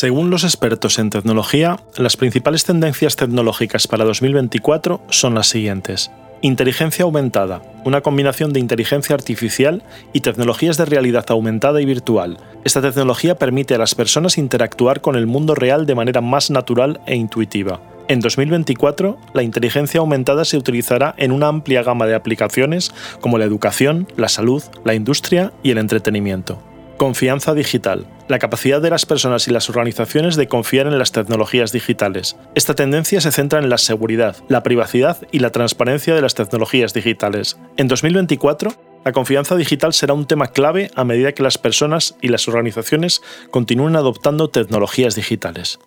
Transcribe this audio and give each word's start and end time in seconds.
Según 0.00 0.30
los 0.30 0.44
expertos 0.44 0.98
en 0.98 1.10
tecnología, 1.10 1.78
las 1.98 2.16
principales 2.16 2.64
tendencias 2.64 3.16
tecnológicas 3.16 3.86
para 3.86 4.06
2024 4.06 5.02
son 5.10 5.34
las 5.34 5.48
siguientes. 5.48 6.10
Inteligencia 6.40 7.04
aumentada, 7.04 7.60
una 7.84 8.00
combinación 8.00 8.54
de 8.54 8.60
inteligencia 8.60 9.14
artificial 9.14 9.82
y 10.14 10.20
tecnologías 10.20 10.78
de 10.78 10.86
realidad 10.86 11.26
aumentada 11.28 11.82
y 11.82 11.84
virtual. 11.84 12.38
Esta 12.64 12.80
tecnología 12.80 13.34
permite 13.34 13.74
a 13.74 13.78
las 13.78 13.94
personas 13.94 14.38
interactuar 14.38 15.02
con 15.02 15.16
el 15.16 15.26
mundo 15.26 15.54
real 15.54 15.84
de 15.84 15.94
manera 15.94 16.22
más 16.22 16.50
natural 16.50 17.02
e 17.04 17.14
intuitiva. 17.14 17.82
En 18.08 18.20
2024, 18.20 19.18
la 19.34 19.42
inteligencia 19.42 20.00
aumentada 20.00 20.46
se 20.46 20.56
utilizará 20.56 21.14
en 21.18 21.30
una 21.30 21.48
amplia 21.48 21.82
gama 21.82 22.06
de 22.06 22.14
aplicaciones 22.14 22.94
como 23.20 23.36
la 23.36 23.44
educación, 23.44 24.08
la 24.16 24.30
salud, 24.30 24.62
la 24.82 24.94
industria 24.94 25.52
y 25.62 25.72
el 25.72 25.76
entretenimiento. 25.76 26.69
Confianza 27.00 27.54
digital. 27.54 28.06
La 28.28 28.38
capacidad 28.38 28.82
de 28.82 28.90
las 28.90 29.06
personas 29.06 29.48
y 29.48 29.50
las 29.50 29.70
organizaciones 29.70 30.36
de 30.36 30.48
confiar 30.48 30.86
en 30.86 30.98
las 30.98 31.12
tecnologías 31.12 31.72
digitales. 31.72 32.36
Esta 32.54 32.74
tendencia 32.74 33.22
se 33.22 33.32
centra 33.32 33.58
en 33.58 33.70
la 33.70 33.78
seguridad, 33.78 34.36
la 34.48 34.62
privacidad 34.62 35.26
y 35.32 35.38
la 35.38 35.48
transparencia 35.48 36.14
de 36.14 36.20
las 36.20 36.34
tecnologías 36.34 36.92
digitales. 36.92 37.56
En 37.78 37.88
2024, 37.88 38.74
la 39.02 39.12
confianza 39.12 39.56
digital 39.56 39.94
será 39.94 40.12
un 40.12 40.26
tema 40.26 40.48
clave 40.48 40.90
a 40.94 41.04
medida 41.04 41.32
que 41.32 41.42
las 41.42 41.56
personas 41.56 42.16
y 42.20 42.28
las 42.28 42.46
organizaciones 42.48 43.22
continúen 43.50 43.96
adoptando 43.96 44.50
tecnologías 44.50 45.14
digitales. 45.14 45.78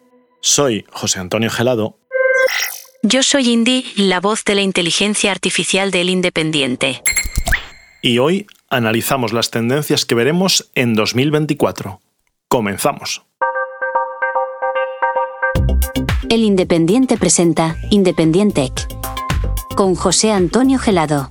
Soy 0.41 0.83
José 0.91 1.19
Antonio 1.19 1.51
Gelado. 1.51 1.95
Yo 3.03 3.21
soy 3.21 3.51
Indy, 3.51 3.85
la 3.97 4.19
voz 4.19 4.43
de 4.45 4.55
la 4.55 4.61
inteligencia 4.61 5.31
artificial 5.31 5.91
del 5.91 6.09
Independiente. 6.09 7.03
Y 8.01 8.17
hoy 8.17 8.47
analizamos 8.73 9.33
las 9.33 9.51
tendencias 9.51 10.05
que 10.05 10.15
veremos 10.15 10.71
en 10.73 10.95
2024. 10.95 12.01
Comenzamos. 12.47 13.23
El 16.29 16.43
Independiente 16.43 17.17
presenta 17.17 17.77
Independiente 17.91 18.71
con 19.75 19.93
José 19.93 20.31
Antonio 20.31 20.79
Gelado. 20.79 21.29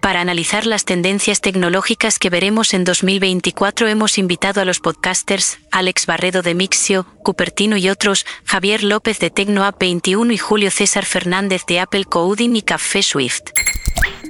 Para 0.00 0.22
analizar 0.22 0.66
las 0.66 0.86
tendencias 0.86 1.42
tecnológicas 1.42 2.18
que 2.18 2.30
veremos 2.30 2.72
en 2.72 2.84
2024 2.84 3.86
hemos 3.86 4.16
invitado 4.16 4.62
a 4.62 4.64
los 4.64 4.80
podcasters 4.80 5.58
Alex 5.70 6.06
Barredo 6.06 6.40
de 6.40 6.54
Mixio, 6.54 7.06
Cupertino 7.22 7.76
y 7.76 7.90
otros, 7.90 8.24
Javier 8.46 8.82
López 8.82 9.18
de 9.18 9.28
TecnoApp 9.28 9.78
21 9.78 10.32
y 10.32 10.38
Julio 10.38 10.70
César 10.70 11.04
Fernández 11.04 11.66
de 11.66 11.80
Apple 11.80 12.06
Coding 12.06 12.56
y 12.56 12.62
Café 12.62 13.02
Swift. 13.02 13.42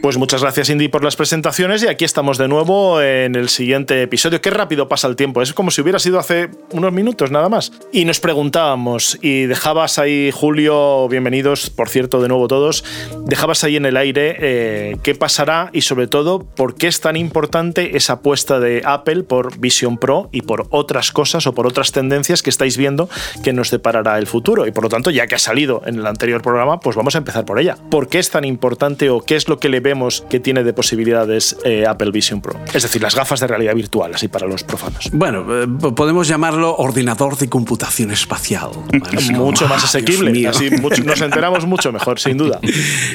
Pues 0.03 0.17
muchas 0.17 0.41
gracias 0.41 0.71
Indy 0.71 0.89
por 0.89 1.05
las 1.05 1.15
presentaciones 1.15 1.83
y 1.83 1.87
aquí 1.87 2.07
estamos 2.07 2.39
de 2.39 2.49
nuevo 2.49 3.03
en 3.03 3.35
el 3.35 3.51
siguiente 3.51 4.01
episodio. 4.01 4.41
Qué 4.41 4.49
rápido 4.49 4.89
pasa 4.89 5.07
el 5.09 5.15
tiempo, 5.15 5.43
es 5.43 5.53
como 5.53 5.71
si 5.71 5.83
hubiera 5.83 5.99
sido 5.99 6.19
hace 6.19 6.49
unos 6.71 6.91
minutos 6.91 7.31
nada 7.31 7.51
más. 7.51 7.71
Y 7.93 8.07
nos 8.07 8.19
preguntábamos, 8.19 9.19
y 9.21 9.45
dejabas 9.45 9.99
ahí, 9.99 10.31
Julio, 10.33 11.07
bienvenidos, 11.09 11.69
por 11.69 11.91
cierto, 11.91 12.23
de 12.23 12.29
nuevo 12.29 12.49
todos, 12.49 12.83
dejabas 13.27 13.63
ahí 13.63 13.77
en 13.77 13.85
el 13.85 13.99
aire 13.99 14.37
eh, 14.41 14.97
qué 15.03 15.15
pasará 15.15 15.69
y 15.75 15.83
sobre 15.83 16.07
todo 16.07 16.45
por 16.45 16.77
qué 16.77 16.87
es 16.87 17.03
tan 17.03 17.17
importante 17.17 17.99
esa 17.99 18.15
apuesta 18.15 18.59
de 18.59 18.81
Apple 18.87 19.25
por 19.25 19.59
Vision 19.59 19.99
Pro 19.99 20.31
y 20.33 20.41
por 20.41 20.67
otras 20.71 21.13
cosas 21.13 21.47
o 21.47 21.55
por 21.55 21.67
otras 21.67 21.93
tendencias 21.93 22.43
que 22.43 22.49
estáis 22.49 22.79
viendo 22.79 23.11
que 23.45 23.53
nos 23.53 23.71
deparará 23.71 24.17
el 24.17 24.27
futuro. 24.27 24.67
Y 24.67 24.73
por 24.73 24.85
lo 24.85 24.89
tanto, 24.89 25.11
ya 25.11 25.27
que 25.27 25.35
ha 25.35 25.39
salido 25.39 25.83
en 25.85 25.97
el 25.97 26.07
anterior 26.07 26.41
programa, 26.41 26.81
pues 26.81 26.97
vamos 26.97 27.17
a 27.17 27.19
empezar 27.19 27.45
por 27.45 27.61
ella. 27.61 27.77
¿Por 27.91 28.09
qué 28.09 28.19
es 28.19 28.31
tan 28.31 28.47
importante 28.47 29.11
o 29.11 29.21
qué 29.21 29.37
es 29.37 29.47
lo 29.47 29.59
que 29.59 29.69
le 29.69 29.81
ve 29.81 29.90
que 30.29 30.41
tiene 30.41 30.65
de 30.65 30.73
posibilidades 30.73 31.57
eh, 31.65 31.85
Apple 31.87 32.11
Vision 32.11 32.41
Pro. 32.41 32.59
Es 32.73 32.83
decir, 32.83 33.03
las 33.03 33.15
gafas 33.15 33.41
de 33.41 33.47
realidad 33.47 33.75
virtual, 33.75 34.15
así 34.15 34.29
para 34.29 34.47
los 34.47 34.63
profanos. 34.65 35.11
Bueno, 35.13 35.47
eh, 35.63 35.67
podemos 35.95 36.29
llamarlo 36.29 36.77
ordenador 36.77 37.37
de 37.37 37.49
computación 37.49 38.11
espacial. 38.11 38.71
mucho 39.33 39.69
más 39.69 39.85
asequible. 39.91 40.49
Así 40.49 40.71
nos 41.05 41.21
enteramos 41.21 41.67
mucho 41.67 41.93
mejor, 41.93 42.19
sin 42.21 42.37
duda. 42.37 42.61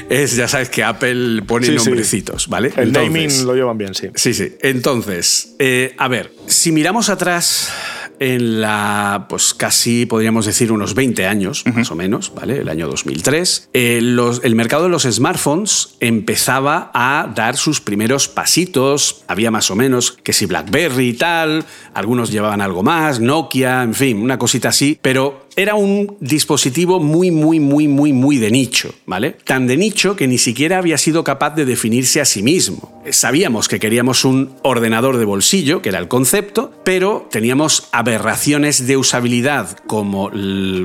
Es, 0.09 0.35
ya 0.35 0.47
sabes 0.47 0.69
que 0.69 0.83
Apple 0.83 1.41
pone 1.47 1.69
nombrecitos, 1.69 2.47
¿vale? 2.47 2.71
El 2.75 2.91
naming 2.91 3.45
lo 3.45 3.55
llevan 3.55 3.77
bien, 3.77 3.93
sí. 3.93 4.09
Sí, 4.15 4.33
sí. 4.33 4.55
Entonces, 4.61 5.55
eh, 5.59 5.95
a 5.97 6.07
ver, 6.07 6.31
si 6.47 6.71
miramos 6.71 7.09
atrás 7.09 7.71
en 8.19 8.61
la, 8.61 9.25
pues 9.29 9.53
casi 9.53 10.05
podríamos 10.05 10.45
decir 10.45 10.71
unos 10.71 10.93
20 10.95 11.25
años, 11.25 11.63
más 11.73 11.91
o 11.91 11.95
menos, 11.95 12.33
¿vale? 12.35 12.59
El 12.59 12.69
año 12.69 12.87
2003. 12.87 13.69
Eh, 13.73 13.97
el 13.97 14.55
mercado 14.55 14.83
de 14.83 14.89
los 14.89 15.03
smartphones 15.03 15.95
empezaba 15.99 16.91
a 16.93 17.31
dar 17.33 17.57
sus 17.57 17.81
primeros 17.81 18.27
pasitos, 18.27 19.23
había 19.27 19.51
más 19.51 19.71
o 19.71 19.75
menos 19.75 20.11
que 20.11 20.33
si 20.33 20.45
BlackBerry 20.45 21.09
y 21.09 21.13
tal, 21.13 21.65
algunos 21.93 22.31
llevaban 22.31 22.61
algo 22.61 22.83
más, 22.83 23.19
Nokia, 23.19 23.83
en 23.83 23.93
fin, 23.93 24.17
una 24.21 24.37
cosita 24.37 24.69
así, 24.69 24.97
pero 25.01 25.44
era 25.55 25.75
un 25.75 26.17
dispositivo 26.19 26.99
muy, 26.99 27.31
muy, 27.31 27.59
muy, 27.59 27.87
muy, 27.87 28.13
muy 28.13 28.37
de 28.37 28.51
nicho, 28.51 28.93
¿vale? 29.05 29.37
Tan 29.43 29.67
de 29.67 29.77
nicho 29.77 30.15
que 30.15 30.27
ni 30.27 30.37
siquiera 30.37 30.77
había 30.77 30.97
sido 30.97 31.23
capaz 31.23 31.51
de 31.51 31.65
definirse 31.65 32.21
a 32.21 32.25
sí 32.25 32.43
mismo. 32.43 33.01
Sabíamos 33.11 33.67
que 33.67 33.79
queríamos 33.79 34.25
un 34.25 34.55
ordenador 34.63 35.17
de 35.17 35.25
bolsillo, 35.25 35.81
que 35.81 35.89
era 35.89 35.99
el 35.99 36.07
concepto, 36.07 36.71
pero 36.83 37.27
teníamos 37.31 37.87
aberraciones 37.91 38.87
de 38.87 38.97
usabilidad 38.97 39.77
como, 39.87 40.31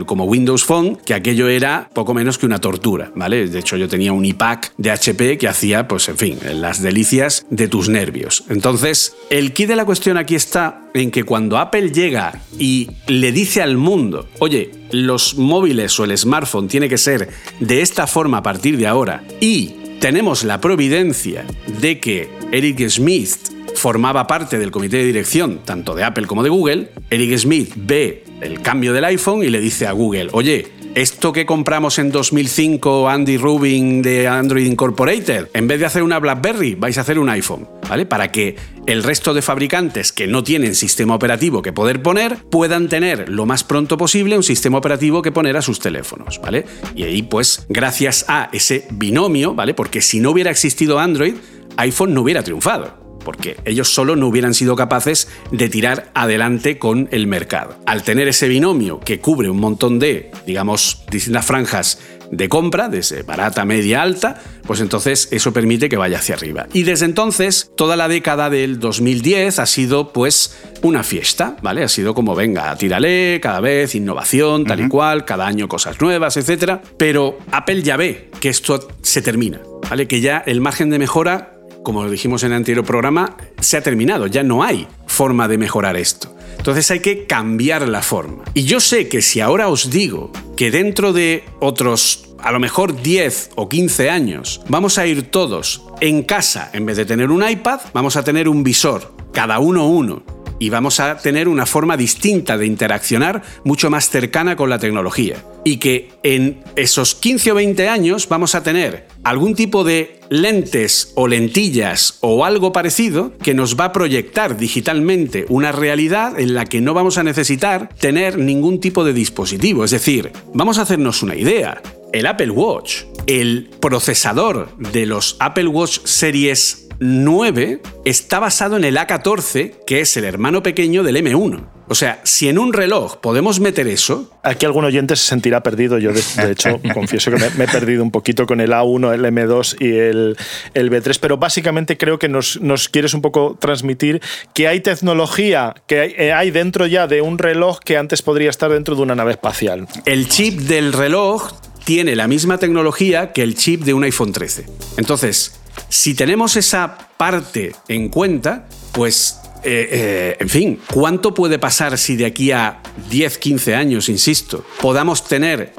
como 0.07 0.25
Windows 0.25 0.65
Phone, 0.65 0.97
que 0.97 1.15
aquello 1.15 1.49
era 1.49 1.89
poco 1.93 2.15
menos 2.15 2.39
que 2.39 2.47
una 2.47 2.61
tortura, 2.61 3.11
¿vale? 3.15 3.49
De 3.49 3.59
hecho, 3.59 3.77
yo 3.77 3.89
tenía 3.89 4.13
un 4.13 4.25
iPad 4.25 4.59
de 4.77 4.91
HP 4.91 5.39
que 5.39 5.49
hacía, 5.49 5.89
pues, 5.89 6.09
en 6.09 6.19
fin, 6.19 6.39
las 6.55 6.83
delicias 6.83 7.47
de 7.51 7.69
tus 7.69 7.89
nervios. 7.89 8.45
Entonces, 8.49 9.17
el 9.31 9.53
key 9.53 9.67
de 9.67 9.77
la 9.77 9.85
cuestión 9.85 10.17
aquí 10.17 10.35
está 10.35 10.83
en 10.95 11.11
que 11.11 11.25
cuando 11.25 11.59
Apple 11.59 11.91
llega 11.91 12.41
y 12.59 12.91
le 13.07 13.33
dice 13.33 13.63
al 13.63 13.77
mundo, 13.77 14.29
oye, 14.39 14.60
los 14.91 15.37
móviles 15.37 15.99
o 15.99 16.05
el 16.05 16.17
smartphone 16.17 16.69
tiene 16.69 16.89
que 16.89 16.99
ser 16.99 17.29
de 17.61 17.81
esta 17.81 18.07
forma 18.07 18.39
a 18.39 18.43
partir 18.43 18.77
de 18.77 18.87
ahora, 18.87 19.23
y 19.41 19.75
tenemos 20.01 20.45
la 20.45 20.61
providencia 20.61 21.45
de 21.81 22.01
que 22.01 22.31
Eric 22.53 22.89
Smith 22.89 23.37
formaba 23.75 24.27
parte 24.27 24.59
del 24.59 24.71
comité 24.71 24.99
de 24.99 25.05
dirección 25.05 25.61
tanto 25.65 25.95
de 25.95 26.05
Apple 26.05 26.27
como 26.27 26.43
de 26.43 26.51
Google, 26.51 26.91
Eric 27.11 27.37
Smith 27.39 27.73
ve 27.77 28.25
el 28.41 28.61
cambio 28.61 28.93
del 28.93 29.05
iPhone 29.05 29.43
y 29.43 29.49
le 29.49 29.61
dice 29.61 29.87
a 29.87 29.93
Google, 29.93 30.29
oye, 30.33 30.67
esto 30.95 31.33
que 31.33 31.47
compramos 31.47 31.99
en 31.99 32.11
2005 32.11 33.09
Andy 33.09 33.37
Rubin 33.37 34.03
de 34.03 34.27
Android 34.27 34.67
Incorporated, 34.67 35.49
en 35.55 35.69
vez 35.69 35.79
de 35.79 35.87
hacer 35.87 36.03
una 36.03 36.19
BlackBerry, 36.19 36.75
vais 36.75 36.99
a 36.99 37.03
hacer 37.03 37.19
un 37.19 37.29
iPhone, 37.29 37.69
¿vale? 37.89 38.07
Para 38.07 38.33
que 38.33 38.57
el 38.87 39.03
resto 39.03 39.33
de 39.33 39.43
fabricantes 39.43 40.13
que 40.13 40.27
no 40.27 40.43
tienen 40.43 40.75
sistema 40.75 41.15
operativo 41.15 41.63
que 41.63 41.73
poder 41.73 42.03
poner 42.03 42.39
puedan 42.51 42.89
tener 42.89 43.29
lo 43.29 43.47
más 43.47 43.63
pronto 43.63 43.97
posible 43.97 44.37
un 44.37 44.43
sistema 44.43 44.79
operativo 44.79 45.23
que 45.23 45.33
poner 45.33 45.57
a 45.57 45.63
sus 45.63 45.79
teléfonos, 45.79 46.41
¿vale? 46.41 46.65
Y 46.97 47.05
ahí 47.05 47.23
pues 47.23 47.67
gracias 47.69 48.25
a 48.29 48.51
ese 48.53 48.87
binomio, 48.91 49.55
¿vale? 49.55 49.75
Porque 49.75 50.01
si 50.01 50.21
no 50.21 50.31
hubiera 50.31 50.51
existido 50.51 50.99
Android, 50.99 51.35
iPhone 51.77 52.15
no 52.15 52.23
hubiera 52.23 52.43
triunfado 52.43 53.00
porque 53.25 53.57
ellos 53.65 53.93
solo 53.93 54.17
no 54.17 54.29
hubieran 54.29 54.55
sido 54.55 54.77
capaces 54.77 55.29
de 55.51 55.69
tirar 55.69 56.11
adelante 56.15 56.79
con 56.79 57.09
el 57.13 57.27
mercado. 57.27 57.79
Al 57.87 58.03
tener 58.03 58.29
ese 58.29 58.49
binomio 58.49 59.01
que 59.01 59.21
cubre 59.21 59.51
un 59.51 59.61
montón 59.61 59.99
de, 59.99 60.31
digamos, 60.47 61.05
distintas 61.11 61.47
franjas 61.47 61.99
de 62.31 62.49
compra, 62.49 62.89
desde 62.89 63.23
barata, 63.23 63.65
media, 63.65 64.03
alta, 64.03 64.41
pues 64.67 64.81
entonces 64.81 65.29
eso 65.33 65.53
permite 65.53 65.89
que 65.89 65.97
vaya 65.97 66.19
hacia 66.19 66.35
arriba. 66.35 66.67
Y 66.73 66.85
desde 66.85 67.07
entonces, 67.07 67.73
toda 67.77 67.97
la 67.97 68.09
década 68.09 68.51
del 68.51 68.79
2010 68.79 69.59
ha 69.59 69.67
sido 69.67 70.13
pues 70.13 70.57
una 70.83 71.03
fiesta, 71.03 71.57
¿vale? 71.63 71.83
Ha 71.83 71.89
sido 71.89 72.15
como, 72.15 72.35
venga, 72.35 72.75
tírale, 72.77 73.41
cada 73.43 73.61
vez 73.61 73.95
innovación, 73.95 74.65
tal 74.65 74.81
y 74.81 74.89
cual, 74.89 75.25
cada 75.25 75.47
año 75.47 75.69
cosas 75.69 76.01
nuevas, 76.01 76.37
etc. 76.37 76.79
Pero 76.97 77.39
Apple 77.51 77.83
ya 77.83 77.97
ve 77.97 78.31
que 78.41 78.49
esto 78.49 78.89
se 79.03 79.23
termina, 79.23 79.61
¿vale? 79.89 80.07
Que 80.07 80.21
ya 80.21 80.39
el 80.39 80.61
margen 80.61 80.91
de 80.91 80.99
mejora 80.99 81.60
como 81.83 82.09
dijimos 82.09 82.43
en 82.43 82.53
el 82.53 82.57
anterior 82.57 82.85
programa, 82.85 83.37
se 83.61 83.77
ha 83.77 83.83
terminado, 83.83 84.27
ya 84.27 84.43
no 84.43 84.63
hay 84.63 84.87
forma 85.07 85.49
de 85.49 85.59
mejorar 85.59 85.97
esto. 85.97 86.35
Entonces 86.57 86.91
hay 86.91 87.01
que 87.01 87.27
cambiar 87.27 87.89
la 87.89 88.03
forma. 88.03 88.45
Y 88.55 88.65
yo 88.65 88.81
sé 88.81 89.09
que 89.09 89.23
si 89.23 89.41
ahora 89.41 89.69
os 89.69 89.91
digo 89.91 90.31
que 90.57 90.71
dentro 90.71 91.13
de 91.13 91.45
otros 91.61 92.27
a 92.43 92.53
lo 92.53 92.61
mejor 92.61 93.01
10 93.01 93.51
o 93.57 93.69
15 93.69 94.11
años 94.11 94.61
vamos 94.69 94.99
a 94.99 95.07
ir 95.07 95.31
todos 95.31 95.83
en 96.01 96.23
casa, 96.23 96.71
en 96.73 96.87
vez 96.87 96.97
de 96.97 97.05
tener 97.05 97.31
un 97.31 97.49
iPad, 97.49 97.81
vamos 97.93 98.17
a 98.17 98.25
tener 98.25 98.49
un 98.49 98.63
visor, 98.63 99.13
cada 99.33 99.59
uno 99.59 99.89
uno 99.89 100.23
y 100.61 100.71
vamos 100.71 101.01
a 101.01 101.17
tener 101.17 101.49
una 101.49 101.67
forma 101.67 101.97
distinta 101.97 102.57
de 102.57 102.67
interaccionar 102.67 103.43
mucho 103.65 103.91
más 103.91 104.11
cercana 104.11 104.55
con 104.55 104.71
la 104.71 104.79
tecnología. 104.79 105.43
Y 105.65 105.79
que 105.79 106.13
en 106.23 106.63
esos 106.77 107.17
15 107.17 107.53
o 107.53 107.55
20 107.57 107.89
años 107.89 108.29
vamos 108.29 108.55
a 108.55 108.63
tener 108.63 109.09
algún 109.25 109.55
tipo 109.55 109.83
de 109.83 110.21
lentes 110.29 111.13
o 111.17 111.27
lentillas 111.27 112.19
o 112.21 112.45
algo 112.45 112.73
parecido 112.73 113.37
que 113.39 113.55
nos 113.55 113.79
va 113.79 113.87
a 113.87 113.93
proyectar 113.93 114.57
digitalmente 114.57 115.47
una 115.49 115.73
realidad 115.73 116.39
en 116.39 116.55
la 116.55 116.67
que 116.67 116.81
no 116.81 116.95
vamos 116.95 117.19
a 117.19 117.25
necesitar 117.25 117.89
tener 117.99 118.39
ningún 118.39 118.81
tipo 118.81 119.03
de 119.03 119.13
dispositivo. 119.13 119.85
Es 119.85 119.91
decir, 119.91 120.31
vamos 120.55 120.79
a 120.79 120.83
hacernos 120.83 121.23
una 121.23 121.37
idea. 121.37 121.83
El 122.13 122.27
Apple 122.27 122.51
Watch, 122.51 123.05
el 123.27 123.71
procesador 123.81 124.77
de 124.77 125.07
los 125.07 125.37
Apple 125.39 125.69
Watch 125.69 126.01
series 126.05 126.90
9 127.01 127.81
está 128.05 128.39
basado 128.39 128.77
en 128.77 128.85
el 128.85 128.97
A14, 128.97 129.85
que 129.87 130.01
es 130.01 130.17
el 130.17 130.25
hermano 130.25 130.63
pequeño 130.63 131.03
del 131.03 131.17
M1. 131.17 131.67
O 131.89 131.95
sea, 131.97 132.21
si 132.23 132.49
en 132.49 132.57
un 132.57 132.73
reloj 132.73 133.17
podemos 133.17 133.59
meter 133.59 133.89
eso. 133.89 134.31
Aquí 134.45 134.65
algún 134.65 134.85
oyente 134.85 135.17
se 135.17 135.27
sentirá 135.27 135.63
perdido. 135.63 135.99
Yo, 135.99 136.13
de, 136.13 136.53
hecho, 136.53 136.81
confieso 136.95 137.33
que 137.33 137.39
me, 137.39 137.65
he 137.65 137.69
perdido 137.69 138.05
un 138.05 138.13
poquito 138.13 138.47
con 138.47 138.61
el 138.61 138.71
A1, 138.71 139.13
el 139.13 139.25
M2 139.25 139.77
y 139.81 139.99
el, 139.99 140.37
el 140.75 140.91
B3, 140.91 141.19
pero 141.21 141.39
básicamente 141.39 141.97
creo 141.97 142.19
que 142.19 142.29
nos, 142.29 142.61
nos, 142.61 142.89
quieres 142.89 143.13
un 143.13 143.23
poco 143.23 143.57
transmitir 143.59 144.21
que 144.55 144.69
hay 144.69 144.81
tecnología 144.81 145.75
que 145.89 146.15
eh, 146.17 146.33
hay, 146.33 146.53
dentro 146.53 146.87
ya 146.87 147.09
de 147.09 147.23
un 147.23 147.39
reloj 147.39 147.81
que 147.81 147.97
antes 147.97 148.23
podría 148.23 148.51
estar 148.51 148.71
dentro 148.71 148.95
de 148.95 149.03
una 149.03 149.17
nave 149.17 149.33
espacial. 149.33 149.89
El 150.05 150.29
chip 150.29 150.61
del 150.61 150.93
reloj 150.93 151.51
tiene 151.85 152.15
la 152.15 152.29
misma 152.29 152.59
tecnología 152.59 153.33
que 153.33 153.43
el 153.43 153.57
chip 153.57 153.83
de 153.83 153.95
un 153.95 154.05
iPhone 154.05 154.33
13. 154.33 154.67
Entonces, 154.97 155.61
si 155.89 156.15
tenemos 156.15 156.57
esa 156.57 156.99
parte 157.17 157.73
en 157.89 158.09
cuenta, 158.09 158.67
pues 158.93 159.41
eh, 159.63 159.89
eh, 159.91 160.37
en 160.41 160.49
fin, 160.49 160.81
¿cuánto 160.93 161.35
puede 161.35 161.59
pasar 161.59 161.99
si 161.99 162.17
de 162.17 162.27
aquí 162.27 162.51
a 162.51 162.81
10, 163.11 163.39
15 163.39 163.75
años, 163.75 164.09
insisto, 164.09 164.65
podamos 164.81 165.25
tener 165.25 165.73